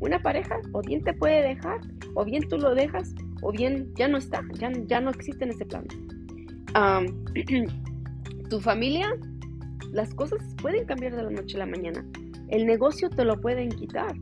Una 0.00 0.20
pareja 0.20 0.60
o 0.72 0.82
bien 0.82 1.02
te 1.02 1.14
puede 1.14 1.42
dejar, 1.42 1.80
o 2.12 2.22
bien 2.22 2.46
tú 2.50 2.58
lo 2.58 2.74
dejas, 2.74 3.14
o 3.40 3.50
bien 3.50 3.90
ya 3.94 4.08
no 4.08 4.18
está, 4.18 4.42
ya, 4.52 4.70
ya 4.86 5.00
no 5.00 5.10
existe 5.10 5.44
en 5.44 5.50
ese 5.50 5.64
plano. 5.64 5.86
tu 8.50 8.60
familia, 8.60 9.08
las 9.92 10.14
cosas 10.14 10.38
pueden 10.60 10.84
cambiar 10.84 11.16
de 11.16 11.22
la 11.22 11.30
noche 11.30 11.56
a 11.56 11.60
la 11.60 11.66
mañana. 11.66 12.04
El 12.48 12.66
negocio 12.66 13.08
te 13.08 13.24
lo 13.24 13.40
pueden 13.40 13.70
quitar. 13.70 14.14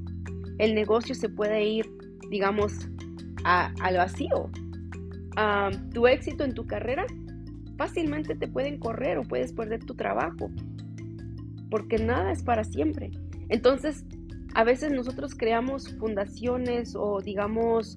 El 0.59 0.77
negocio 0.77 1.17
se 1.17 1.29
puede 1.29 1.65
ir, 1.65 1.91
digamos, 2.31 2.89
al 3.43 3.97
vacío. 3.97 4.49
tu 5.93 6.07
éxito 6.07 6.45
en 6.45 6.55
tu 6.55 6.69
carrera 6.69 7.05
fácilmente 7.77 8.37
te 8.37 8.47
pueden 8.47 8.79
correr 8.79 9.19
o 9.19 9.23
puedes 9.23 9.53
perder 9.53 9.85
tu 9.85 9.97
trabajo. 9.97 10.53
Porque 11.73 11.97
nada 11.97 12.31
es 12.31 12.43
para 12.43 12.65
siempre. 12.65 13.11
Entonces, 13.49 14.05
a 14.55 14.63
veces 14.63 14.93
nosotros 14.93 15.35
creamos 15.35 15.89
fundaciones 15.97 16.95
o 16.95 17.23
digamos 17.23 17.97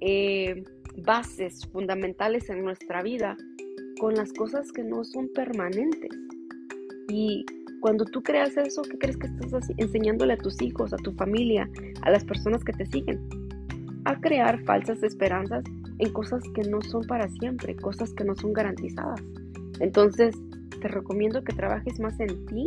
eh, 0.00 0.64
bases 0.96 1.64
fundamentales 1.68 2.50
en 2.50 2.64
nuestra 2.64 3.00
vida 3.04 3.36
con 4.00 4.14
las 4.14 4.32
cosas 4.32 4.72
que 4.72 4.82
no 4.82 5.04
son 5.04 5.28
permanentes. 5.28 6.10
Y 7.08 7.46
cuando 7.80 8.04
tú 8.04 8.24
creas 8.24 8.56
eso, 8.56 8.82
¿qué 8.82 8.98
crees 8.98 9.16
que 9.16 9.28
estás 9.28 9.70
enseñándole 9.76 10.32
a 10.32 10.38
tus 10.38 10.60
hijos, 10.60 10.92
a 10.92 10.96
tu 10.96 11.12
familia, 11.12 11.70
a 12.02 12.10
las 12.10 12.24
personas 12.24 12.64
que 12.64 12.72
te 12.72 12.86
siguen? 12.86 13.20
A 14.04 14.20
crear 14.20 14.60
falsas 14.64 15.04
esperanzas 15.04 15.62
en 15.98 16.12
cosas 16.12 16.42
que 16.56 16.62
no 16.62 16.82
son 16.82 17.04
para 17.06 17.28
siempre, 17.28 17.76
cosas 17.76 18.12
que 18.14 18.24
no 18.24 18.34
son 18.34 18.52
garantizadas. 18.52 19.22
Entonces, 19.78 20.34
te 20.80 20.88
recomiendo 20.88 21.44
que 21.44 21.52
trabajes 21.52 22.00
más 22.00 22.18
en 22.18 22.44
ti, 22.46 22.66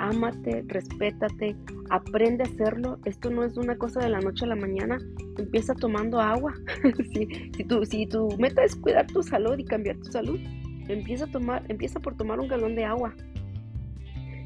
ámate, 0.00 0.64
respétate, 0.66 1.56
aprende 1.90 2.44
a 2.44 2.46
hacerlo. 2.46 2.98
Esto 3.04 3.30
no 3.30 3.44
es 3.44 3.56
una 3.56 3.76
cosa 3.76 4.00
de 4.00 4.08
la 4.08 4.20
noche 4.20 4.44
a 4.44 4.48
la 4.48 4.56
mañana. 4.56 4.98
Empieza 5.38 5.74
tomando 5.74 6.20
agua. 6.20 6.54
si, 7.12 7.64
tu, 7.64 7.84
si 7.84 8.06
tu 8.06 8.28
meta 8.38 8.64
es 8.64 8.76
cuidar 8.76 9.06
tu 9.06 9.22
salud 9.22 9.58
y 9.58 9.64
cambiar 9.64 9.96
tu 9.96 10.10
salud, 10.10 10.40
empieza, 10.88 11.26
a 11.26 11.28
tomar, 11.28 11.64
empieza 11.68 12.00
por 12.00 12.16
tomar 12.16 12.40
un 12.40 12.48
galón 12.48 12.74
de 12.74 12.84
agua. 12.84 13.14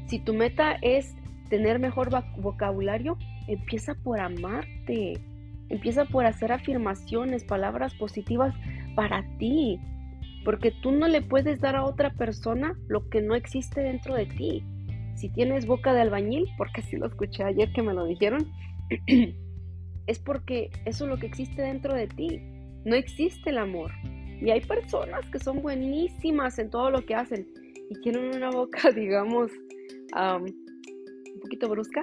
Si 0.07 0.19
tu 0.19 0.33
meta 0.33 0.73
es 0.81 1.15
tener 1.49 1.79
mejor 1.79 2.09
vocabulario, 2.37 3.17
empieza 3.47 3.95
por 3.95 4.19
amarte. 4.19 5.13
Empieza 5.69 6.05
por 6.05 6.25
hacer 6.25 6.51
afirmaciones, 6.51 7.43
palabras 7.43 7.95
positivas 7.95 8.53
para 8.95 9.23
ti. 9.37 9.79
Porque 10.43 10.71
tú 10.83 10.91
no 10.91 11.07
le 11.07 11.21
puedes 11.21 11.59
dar 11.59 11.75
a 11.75 11.85
otra 11.85 12.11
persona 12.11 12.75
lo 12.87 13.09
que 13.09 13.21
no 13.21 13.33
existe 13.33 13.81
dentro 13.81 14.13
de 14.13 14.27
ti. 14.27 14.63
Si 15.15 15.29
tienes 15.29 15.65
boca 15.65 15.93
de 15.93 16.01
albañil, 16.01 16.47
porque 16.57 16.81
así 16.81 16.97
lo 16.97 17.07
escuché 17.07 17.43
ayer 17.43 17.71
que 17.73 17.81
me 17.81 17.93
lo 17.93 18.05
dijeron, 18.05 18.51
es 20.07 20.19
porque 20.19 20.69
eso 20.85 21.05
es 21.05 21.09
lo 21.09 21.17
que 21.17 21.27
existe 21.27 21.61
dentro 21.61 21.93
de 21.93 22.07
ti. 22.07 22.39
No 22.85 22.95
existe 22.95 23.49
el 23.49 23.57
amor. 23.57 23.91
Y 24.41 24.49
hay 24.49 24.61
personas 24.61 25.25
que 25.31 25.39
son 25.39 25.61
buenísimas 25.61 26.59
en 26.59 26.69
todo 26.69 26.91
lo 26.91 27.05
que 27.05 27.15
hacen 27.15 27.47
y 27.89 28.01
tienen 28.01 28.35
una 28.35 28.51
boca, 28.51 28.91
digamos, 28.95 29.51
un 30.15 31.39
poquito 31.41 31.69
brusca 31.69 32.01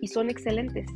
y 0.00 0.08
son 0.08 0.30
excelentes 0.30 0.86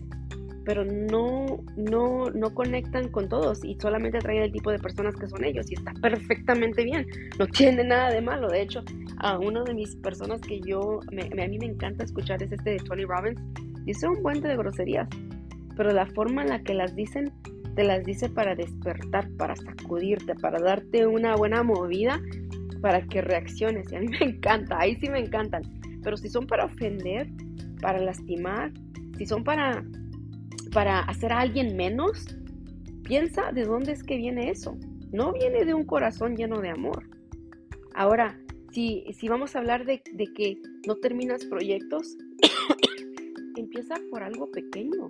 pero 0.68 0.84
no, 0.84 1.64
no, 1.78 2.26
no 2.26 2.54
conectan 2.54 3.08
con 3.08 3.26
todos 3.26 3.64
y 3.64 3.74
solamente 3.80 4.18
atraen 4.18 4.42
el 4.42 4.52
tipo 4.52 4.70
de 4.70 4.78
personas 4.78 5.16
que 5.16 5.26
son 5.26 5.42
ellos 5.42 5.64
y 5.70 5.74
está 5.76 5.94
perfectamente 5.94 6.84
bien, 6.84 7.06
no 7.38 7.46
tiene 7.46 7.84
nada 7.84 8.10
de 8.10 8.20
malo. 8.20 8.48
De 8.48 8.60
hecho, 8.60 8.84
a 9.16 9.38
una 9.38 9.64
de 9.64 9.72
mis 9.72 9.96
personas 9.96 10.42
que 10.42 10.60
yo, 10.60 11.00
a 11.00 11.46
mí 11.48 11.58
me 11.58 11.64
encanta 11.64 12.04
escuchar 12.04 12.42
es 12.42 12.52
este 12.52 12.72
de 12.72 12.76
Tony 12.80 13.06
Robbins, 13.06 13.40
dice 13.86 14.08
un 14.08 14.22
buen 14.22 14.42
de 14.42 14.58
groserías, 14.58 15.08
pero 15.74 15.90
la 15.90 16.04
forma 16.04 16.42
en 16.42 16.50
la 16.50 16.62
que 16.62 16.74
las 16.74 16.94
dicen, 16.94 17.32
te 17.74 17.84
las 17.84 18.04
dice 18.04 18.28
para 18.28 18.54
despertar, 18.54 19.26
para 19.38 19.56
sacudirte, 19.56 20.34
para 20.34 20.58
darte 20.60 21.06
una 21.06 21.34
buena 21.34 21.62
movida, 21.62 22.20
para 22.82 23.00
que 23.06 23.22
reacciones. 23.22 23.90
Y 23.90 23.96
a 23.96 24.00
mí 24.00 24.08
me 24.08 24.22
encanta, 24.22 24.80
ahí 24.80 24.96
sí 24.96 25.08
me 25.08 25.20
encantan. 25.20 25.62
Pero 26.02 26.18
si 26.18 26.28
son 26.28 26.46
para 26.46 26.66
ofender, 26.66 27.26
para 27.80 27.98
lastimar, 28.00 28.70
si 29.16 29.24
son 29.24 29.42
para 29.44 29.82
para 30.72 31.00
hacer 31.00 31.32
a 31.32 31.40
alguien 31.40 31.76
menos, 31.76 32.36
piensa 33.04 33.52
de 33.52 33.64
dónde 33.64 33.92
es 33.92 34.02
que 34.02 34.16
viene 34.16 34.50
eso. 34.50 34.76
No 35.12 35.32
viene 35.32 35.64
de 35.64 35.74
un 35.74 35.84
corazón 35.84 36.36
lleno 36.36 36.60
de 36.60 36.70
amor. 36.70 37.08
Ahora, 37.94 38.38
si, 38.72 39.04
si 39.18 39.28
vamos 39.28 39.56
a 39.56 39.60
hablar 39.60 39.84
de, 39.86 40.02
de 40.12 40.26
que 40.34 40.60
no 40.86 40.96
terminas 40.96 41.44
proyectos, 41.46 42.16
empieza 43.56 43.94
por 44.10 44.22
algo 44.22 44.50
pequeño. 44.50 45.08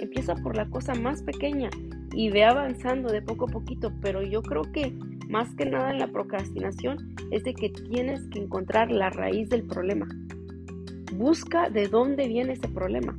Empieza 0.00 0.34
por 0.36 0.56
la 0.56 0.68
cosa 0.68 0.94
más 0.94 1.22
pequeña 1.22 1.70
y 2.14 2.30
ve 2.30 2.44
avanzando 2.44 3.10
de 3.10 3.22
poco 3.22 3.46
a 3.46 3.48
poquito, 3.48 3.92
pero 4.00 4.22
yo 4.22 4.42
creo 4.42 4.62
que 4.72 4.92
más 5.28 5.54
que 5.54 5.66
nada 5.66 5.90
en 5.90 5.98
la 5.98 6.08
procrastinación 6.08 7.14
es 7.30 7.44
de 7.44 7.54
que 7.54 7.70
tienes 7.70 8.26
que 8.28 8.40
encontrar 8.40 8.90
la 8.90 9.10
raíz 9.10 9.48
del 9.48 9.64
problema. 9.64 10.08
Busca 11.14 11.70
de 11.70 11.88
dónde 11.88 12.28
viene 12.28 12.54
ese 12.54 12.68
problema. 12.68 13.18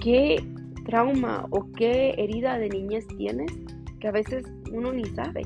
¿Qué 0.00 0.42
trauma 0.84 1.46
o 1.50 1.70
qué 1.72 2.14
herida 2.18 2.58
de 2.58 2.68
niñez 2.68 3.06
tienes 3.16 3.50
que 4.00 4.08
a 4.08 4.12
veces 4.12 4.44
uno 4.70 4.92
ni 4.92 5.04
sabe. 5.06 5.42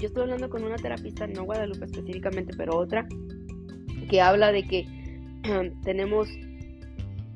Yo 0.00 0.08
estoy 0.08 0.22
hablando 0.24 0.50
con 0.50 0.64
una 0.64 0.76
terapista, 0.76 1.26
no 1.26 1.44
Guadalupe 1.44 1.84
específicamente, 1.84 2.54
pero 2.56 2.76
otra, 2.76 3.06
que 4.08 4.20
habla 4.20 4.52
de 4.52 4.62
que 4.64 4.86
tenemos 5.82 6.28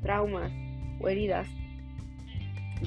traumas 0.01 0.51
o 0.99 1.07
heridas 1.07 1.47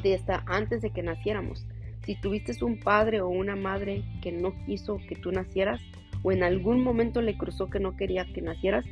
de 0.03 0.15
esta 0.15 0.43
antes 0.47 0.83
de 0.83 0.91
que 0.91 1.03
naciéramos. 1.03 1.67
Si 2.05 2.21
tuviste 2.21 2.53
un 2.65 2.81
padre 2.81 3.21
o 3.21 3.29
una 3.29 3.55
madre 3.55 4.03
que 4.23 4.33
no 4.33 4.53
quiso 4.65 4.99
que 5.09 5.15
tú 5.15 5.31
nacieras 5.31 5.81
o 6.23 6.33
en 6.33 6.43
algún 6.43 6.83
momento 6.83 7.23
le 7.23 7.37
cruzó 7.37 7.69
que 7.69 7.81
no 7.81 7.97
quería 7.97 8.27
que 8.33 8.43
nacieras, 8.43 8.85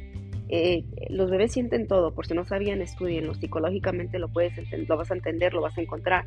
eh, 0.52 0.84
los 1.10 1.30
bebés 1.30 1.52
sienten 1.52 1.86
todo, 1.86 2.12
por 2.12 2.26
si 2.26 2.34
no 2.34 2.44
sabían, 2.44 2.82
estudienlo, 2.82 3.34
psicológicamente 3.34 4.18
lo 4.18 4.28
puedes 4.28 4.52
lo 4.88 4.96
vas 4.96 5.10
a 5.12 5.14
entender, 5.14 5.54
lo 5.54 5.60
vas 5.62 5.78
a 5.78 5.80
encontrar. 5.80 6.26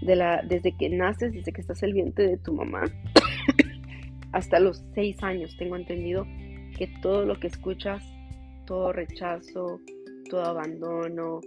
De 0.00 0.16
la, 0.16 0.42
desde 0.42 0.76
que 0.76 0.88
naces, 0.88 1.32
desde 1.32 1.52
que 1.52 1.60
estás 1.60 1.82
el 1.82 1.92
vientre 1.92 2.28
de 2.28 2.38
tu 2.38 2.54
mamá, 2.54 2.84
hasta 4.32 4.58
los 4.60 4.82
seis 4.94 5.22
años, 5.22 5.54
tengo 5.58 5.76
entendido 5.76 6.24
que 6.78 6.88
todo 7.02 7.26
lo 7.26 7.38
que 7.38 7.48
escuchas, 7.48 8.02
todo 8.64 8.92
rechazo, 8.92 9.80
todo 10.30 10.44
abandono, 10.44 11.40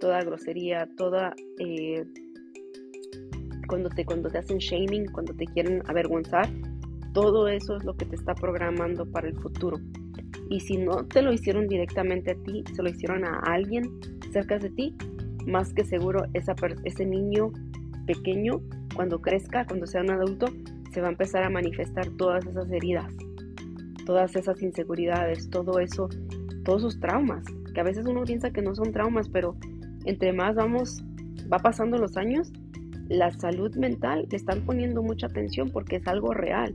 toda 0.00 0.22
grosería, 0.22 0.88
toda 0.96 1.34
eh, 1.58 2.04
cuando 3.66 3.90
te 3.90 4.06
cuando 4.06 4.30
te 4.30 4.38
hacen 4.38 4.58
shaming, 4.58 5.06
cuando 5.12 5.34
te 5.34 5.44
quieren 5.44 5.82
avergonzar, 5.86 6.48
todo 7.12 7.48
eso 7.48 7.76
es 7.76 7.84
lo 7.84 7.94
que 7.96 8.06
te 8.06 8.16
está 8.16 8.34
programando 8.34 9.04
para 9.10 9.28
el 9.28 9.34
futuro. 9.34 9.76
Y 10.50 10.60
si 10.60 10.76
no 10.78 11.06
te 11.06 11.22
lo 11.22 11.32
hicieron 11.32 11.68
directamente 11.68 12.32
a 12.32 12.34
ti, 12.34 12.64
se 12.74 12.82
lo 12.82 12.88
hicieron 12.88 13.24
a 13.24 13.38
alguien 13.40 13.82
cerca 14.32 14.58
de 14.58 14.70
ti, 14.70 14.96
más 15.46 15.72
que 15.72 15.84
seguro 15.84 16.24
esa, 16.34 16.54
ese 16.84 17.04
niño 17.04 17.52
pequeño, 18.06 18.60
cuando 18.94 19.20
crezca, 19.20 19.66
cuando 19.66 19.86
sea 19.86 20.02
un 20.02 20.10
adulto, 20.10 20.46
se 20.92 21.00
va 21.00 21.08
a 21.08 21.10
empezar 21.10 21.44
a 21.44 21.50
manifestar 21.50 22.08
todas 22.16 22.46
esas 22.46 22.70
heridas, 22.70 23.14
todas 24.06 24.34
esas 24.36 24.62
inseguridades, 24.62 25.50
todo 25.50 25.78
eso, 25.78 26.08
todos 26.64 26.82
esos 26.82 27.00
traumas, 27.00 27.44
que 27.74 27.80
a 27.80 27.84
veces 27.84 28.06
uno 28.06 28.24
piensa 28.24 28.50
que 28.50 28.62
no 28.62 28.74
son 28.74 28.92
traumas, 28.92 29.28
pero 29.28 29.56
entre 30.04 30.32
más 30.32 30.56
vamos, 30.56 31.04
va 31.52 31.58
pasando 31.58 31.98
los 31.98 32.16
años, 32.16 32.50
la 33.08 33.30
salud 33.32 33.74
mental 33.76 34.26
le 34.30 34.36
están 34.36 34.62
poniendo 34.62 35.02
mucha 35.02 35.26
atención 35.26 35.70
porque 35.70 35.96
es 35.96 36.06
algo 36.06 36.32
real. 36.34 36.74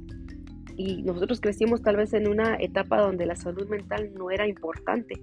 Y 0.76 1.04
nosotros 1.04 1.40
crecimos 1.40 1.82
tal 1.82 1.98
vez 1.98 2.14
en 2.14 2.28
una 2.28 2.56
etapa 2.56 3.02
donde 3.02 3.26
la 3.26 3.36
salud 3.36 3.68
mental 3.70 4.12
no 4.16 4.32
era 4.32 4.48
importante. 4.48 5.22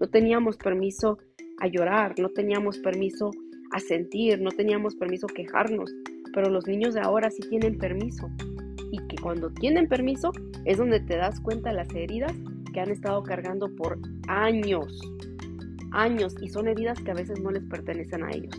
No 0.00 0.08
teníamos 0.08 0.56
permiso 0.56 1.18
a 1.58 1.66
llorar, 1.66 2.14
no 2.18 2.28
teníamos 2.28 2.78
permiso 2.78 3.30
a 3.72 3.80
sentir, 3.80 4.40
no 4.40 4.50
teníamos 4.50 4.96
permiso 4.96 5.26
a 5.28 5.34
quejarnos. 5.34 5.92
Pero 6.34 6.50
los 6.50 6.66
niños 6.66 6.94
de 6.94 7.00
ahora 7.00 7.30
sí 7.30 7.40
tienen 7.48 7.78
permiso. 7.78 8.28
Y 8.90 8.98
que 9.08 9.16
cuando 9.16 9.50
tienen 9.50 9.88
permiso 9.88 10.32
es 10.64 10.78
donde 10.78 11.00
te 11.00 11.16
das 11.16 11.40
cuenta 11.40 11.70
de 11.70 11.76
las 11.76 11.94
heridas 11.94 12.32
que 12.72 12.80
han 12.80 12.90
estado 12.90 13.22
cargando 13.22 13.74
por 13.74 13.98
años. 14.28 15.00
Años. 15.92 16.34
Y 16.40 16.48
son 16.48 16.68
heridas 16.68 17.00
que 17.00 17.10
a 17.10 17.14
veces 17.14 17.40
no 17.40 17.50
les 17.50 17.64
pertenecen 17.64 18.22
a 18.24 18.30
ellos. 18.30 18.54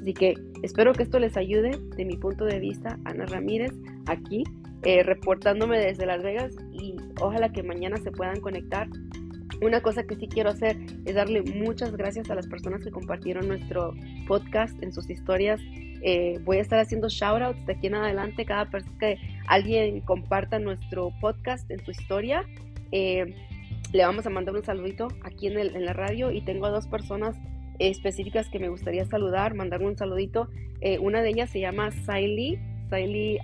Así 0.00 0.14
que 0.14 0.34
espero 0.62 0.92
que 0.92 1.02
esto 1.02 1.18
les 1.18 1.36
ayude 1.36 1.78
de 1.96 2.04
mi 2.04 2.16
punto 2.16 2.44
de 2.44 2.60
vista. 2.60 2.98
Ana 3.04 3.26
Ramírez, 3.26 3.72
aquí, 4.06 4.44
eh, 4.82 5.02
reportándome 5.02 5.78
desde 5.78 6.06
Las 6.06 6.22
Vegas 6.22 6.54
y 6.72 6.94
ojalá 7.20 7.50
que 7.52 7.62
mañana 7.62 7.96
se 7.96 8.10
puedan 8.12 8.40
conectar. 8.40 8.88
Una 9.60 9.80
cosa 9.80 10.04
que 10.04 10.14
sí 10.14 10.28
quiero 10.28 10.50
hacer 10.50 10.76
es 11.04 11.14
darle 11.14 11.42
muchas 11.42 11.96
gracias 11.96 12.30
a 12.30 12.34
las 12.34 12.46
personas 12.46 12.84
que 12.84 12.90
compartieron 12.90 13.48
nuestro 13.48 13.92
podcast 14.26 14.80
en 14.82 14.92
sus 14.92 15.10
historias. 15.10 15.60
Eh, 16.02 16.38
voy 16.44 16.58
a 16.58 16.60
estar 16.60 16.78
haciendo 16.78 17.08
shoutouts 17.08 17.66
de 17.66 17.72
aquí 17.72 17.88
en 17.88 17.96
adelante 17.96 18.44
cada 18.44 18.64
vez 18.66 18.84
que 19.00 19.18
alguien 19.48 20.00
comparta 20.02 20.60
nuestro 20.60 21.10
podcast 21.20 21.68
en 21.70 21.84
su 21.84 21.90
historia. 21.90 22.44
Eh, 22.92 23.34
le 23.92 24.04
vamos 24.04 24.26
a 24.26 24.30
mandar 24.30 24.54
un 24.54 24.62
saludito 24.62 25.08
aquí 25.22 25.48
en, 25.48 25.58
el, 25.58 25.74
en 25.74 25.84
la 25.84 25.92
radio 25.92 26.30
y 26.30 26.42
tengo 26.42 26.66
a 26.66 26.70
dos 26.70 26.86
personas 26.86 27.36
específicas 27.78 28.48
que 28.48 28.58
me 28.58 28.68
gustaría 28.68 29.04
saludar, 29.06 29.54
mandarle 29.54 29.86
un 29.86 29.96
saludito. 29.96 30.48
Eh, 30.80 30.98
una 30.98 31.22
de 31.22 31.30
ellas 31.30 31.50
se 31.50 31.60
llama 31.60 31.90
Saily. 31.90 32.58
Saily, 32.90 33.38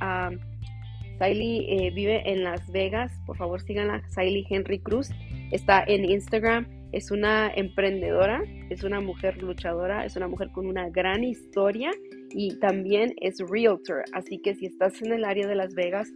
uh, 1.32 1.94
vive 1.94 2.22
en 2.30 2.44
Las 2.44 2.70
Vegas. 2.70 3.12
Por 3.26 3.36
favor, 3.36 3.60
síganla. 3.60 4.02
Saily 4.08 4.46
Henry 4.48 4.78
Cruz. 4.78 5.10
Está 5.50 5.84
en 5.86 6.04
Instagram. 6.04 6.66
Es 6.92 7.10
una 7.10 7.52
emprendedora, 7.52 8.42
es 8.70 8.84
una 8.84 9.00
mujer 9.00 9.42
luchadora, 9.42 10.04
es 10.04 10.14
una 10.14 10.28
mujer 10.28 10.50
con 10.52 10.66
una 10.66 10.88
gran 10.90 11.24
historia 11.24 11.90
y 12.30 12.56
también 12.60 13.14
es 13.20 13.38
realtor. 13.40 14.04
Así 14.12 14.38
que 14.38 14.54
si 14.54 14.66
estás 14.66 15.02
en 15.02 15.12
el 15.12 15.24
área 15.24 15.48
de 15.48 15.56
Las 15.56 15.74
Vegas 15.74 16.08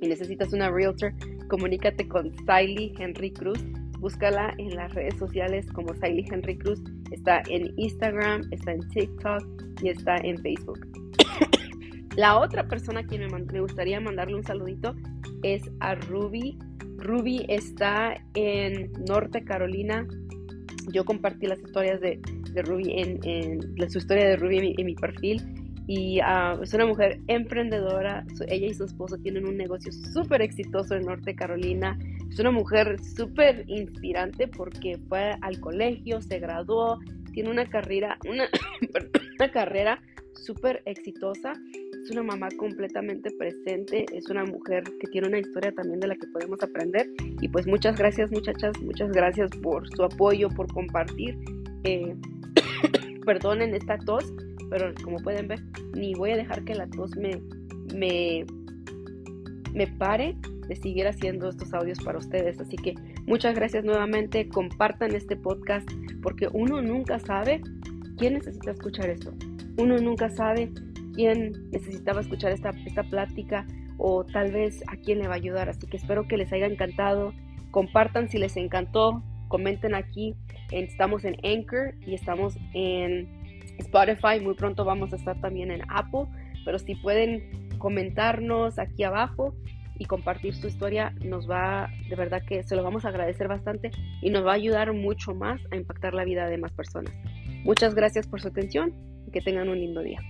y 0.00 0.08
necesitas 0.08 0.54
una 0.54 0.70
realtor, 0.70 1.12
comunícate 1.48 2.08
con 2.08 2.34
Saily 2.46 2.94
Henry 2.98 3.30
Cruz 3.30 3.62
Búscala 4.00 4.54
en 4.56 4.74
las 4.76 4.94
redes 4.94 5.18
sociales 5.18 5.66
como 5.72 5.94
Siley 5.94 6.24
Henry 6.30 6.56
Cruz. 6.56 6.80
Está 7.10 7.42
en 7.50 7.74
Instagram, 7.76 8.40
está 8.50 8.72
en 8.72 8.88
TikTok 8.88 9.42
y 9.82 9.90
está 9.90 10.16
en 10.16 10.38
Facebook. 10.38 10.99
La 12.20 12.38
otra 12.38 12.68
persona 12.68 13.00
a 13.00 13.06
quien 13.06 13.22
me, 13.32 13.60
gustaría 13.60 13.98
mandarle 13.98 14.34
un 14.34 14.44
saludito 14.44 14.94
es 15.42 15.62
a 15.80 15.94
Ruby. 15.94 16.58
Ruby 16.98 17.46
está 17.48 18.14
en 18.34 18.92
Norte 19.08 19.42
Carolina. 19.42 20.06
Yo 20.92 21.06
compartí 21.06 21.46
las 21.46 21.58
historias 21.60 21.98
de, 22.02 22.20
Ruby 22.62 22.92
en, 22.94 23.90
su 23.90 23.96
historia 23.96 24.28
de 24.28 24.36
Ruby 24.36 24.74
en 24.76 24.84
mi 24.84 24.94
perfil 24.96 25.42
y 25.86 26.20
ah, 26.20 26.58
es 26.62 26.74
una 26.74 26.84
mujer 26.84 27.20
emprendedora. 27.28 28.26
ella 28.48 28.66
y 28.66 28.74
su 28.74 28.84
esposo 28.84 29.16
tienen 29.16 29.48
un 29.48 29.56
negocio 29.56 29.90
súper 29.90 30.42
exitoso 30.42 30.96
en 30.96 31.06
Norte 31.06 31.34
Carolina. 31.34 31.98
Es 32.28 32.38
una 32.38 32.50
mujer 32.50 33.02
súper 33.02 33.64
inspirante 33.66 34.46
porque 34.46 34.98
fue 35.08 35.36
al 35.40 35.58
colegio, 35.58 36.20
se 36.20 36.38
graduó, 36.38 36.98
tiene 37.32 37.48
una 37.48 37.64
carrera, 37.64 38.18
una, 38.28 38.46
una 39.38 39.50
carrera 39.50 40.02
súper 40.34 40.82
exitosa. 40.84 41.54
Es 42.02 42.10
una 42.10 42.22
mamá 42.22 42.48
completamente 42.56 43.30
presente, 43.32 44.06
es 44.12 44.28
una 44.30 44.44
mujer 44.44 44.84
que 45.00 45.06
tiene 45.08 45.28
una 45.28 45.38
historia 45.38 45.70
también 45.72 46.00
de 46.00 46.08
la 46.08 46.16
que 46.16 46.26
podemos 46.28 46.62
aprender. 46.62 47.06
Y 47.40 47.48
pues 47.48 47.66
muchas 47.66 47.98
gracias 47.98 48.30
muchachas, 48.30 48.80
muchas 48.80 49.10
gracias 49.12 49.50
por 49.62 49.86
su 49.94 50.02
apoyo, 50.02 50.48
por 50.48 50.72
compartir. 50.72 51.38
Eh, 51.84 52.14
perdonen 53.26 53.74
esta 53.74 53.98
tos, 53.98 54.32
pero 54.70 54.94
como 55.04 55.18
pueden 55.18 55.48
ver, 55.48 55.60
ni 55.94 56.14
voy 56.14 56.30
a 56.30 56.36
dejar 56.36 56.64
que 56.64 56.74
la 56.74 56.88
tos 56.88 57.14
me, 57.16 57.40
me, 57.94 58.46
me 59.74 59.86
pare 59.86 60.36
de 60.68 60.76
seguir 60.76 61.06
haciendo 61.06 61.50
estos 61.50 61.74
audios 61.74 62.00
para 62.02 62.18
ustedes. 62.18 62.58
Así 62.60 62.76
que 62.76 62.94
muchas 63.26 63.54
gracias 63.54 63.84
nuevamente, 63.84 64.48
compartan 64.48 65.14
este 65.14 65.36
podcast 65.36 65.88
porque 66.22 66.48
uno 66.52 66.80
nunca 66.80 67.18
sabe 67.18 67.60
quién 68.16 68.34
necesita 68.34 68.70
escuchar 68.70 69.10
esto. 69.10 69.34
Uno 69.76 69.98
nunca 69.98 70.30
sabe 70.30 70.72
quién 71.20 71.52
necesitaba 71.70 72.22
escuchar 72.22 72.50
esta, 72.52 72.70
esta 72.86 73.02
plática 73.02 73.66
o 73.98 74.24
tal 74.24 74.52
vez 74.52 74.82
a 74.88 74.96
quién 74.96 75.18
le 75.18 75.28
va 75.28 75.34
a 75.34 75.36
ayudar. 75.36 75.68
Así 75.68 75.86
que 75.86 75.98
espero 75.98 76.26
que 76.26 76.38
les 76.38 76.50
haya 76.50 76.64
encantado. 76.64 77.34
Compartan 77.70 78.30
si 78.30 78.38
les 78.38 78.56
encantó, 78.56 79.22
comenten 79.48 79.94
aquí. 79.94 80.34
Estamos 80.72 81.26
en 81.26 81.36
Anchor 81.44 81.94
y 82.06 82.14
estamos 82.14 82.56
en 82.72 83.28
Spotify, 83.78 84.40
muy 84.42 84.54
pronto 84.54 84.84
vamos 84.86 85.12
a 85.12 85.16
estar 85.16 85.38
también 85.40 85.70
en 85.70 85.82
Apple, 85.88 86.26
pero 86.64 86.78
si 86.78 86.94
pueden 86.94 87.68
comentarnos 87.78 88.78
aquí 88.78 89.04
abajo 89.04 89.54
y 89.98 90.06
compartir 90.06 90.54
su 90.54 90.68
historia, 90.68 91.14
nos 91.22 91.48
va, 91.50 91.90
de 92.08 92.16
verdad 92.16 92.42
que 92.46 92.62
se 92.62 92.76
lo 92.76 92.82
vamos 92.82 93.04
a 93.04 93.08
agradecer 93.08 93.48
bastante 93.48 93.90
y 94.22 94.30
nos 94.30 94.46
va 94.46 94.52
a 94.52 94.54
ayudar 94.54 94.92
mucho 94.94 95.34
más 95.34 95.60
a 95.70 95.76
impactar 95.76 96.14
la 96.14 96.24
vida 96.24 96.48
de 96.48 96.56
más 96.56 96.72
personas. 96.72 97.12
Muchas 97.64 97.94
gracias 97.94 98.26
por 98.26 98.40
su 98.40 98.48
atención 98.48 98.94
y 99.26 99.30
que 99.30 99.42
tengan 99.42 99.68
un 99.68 99.78
lindo 99.78 100.02
día. 100.02 100.20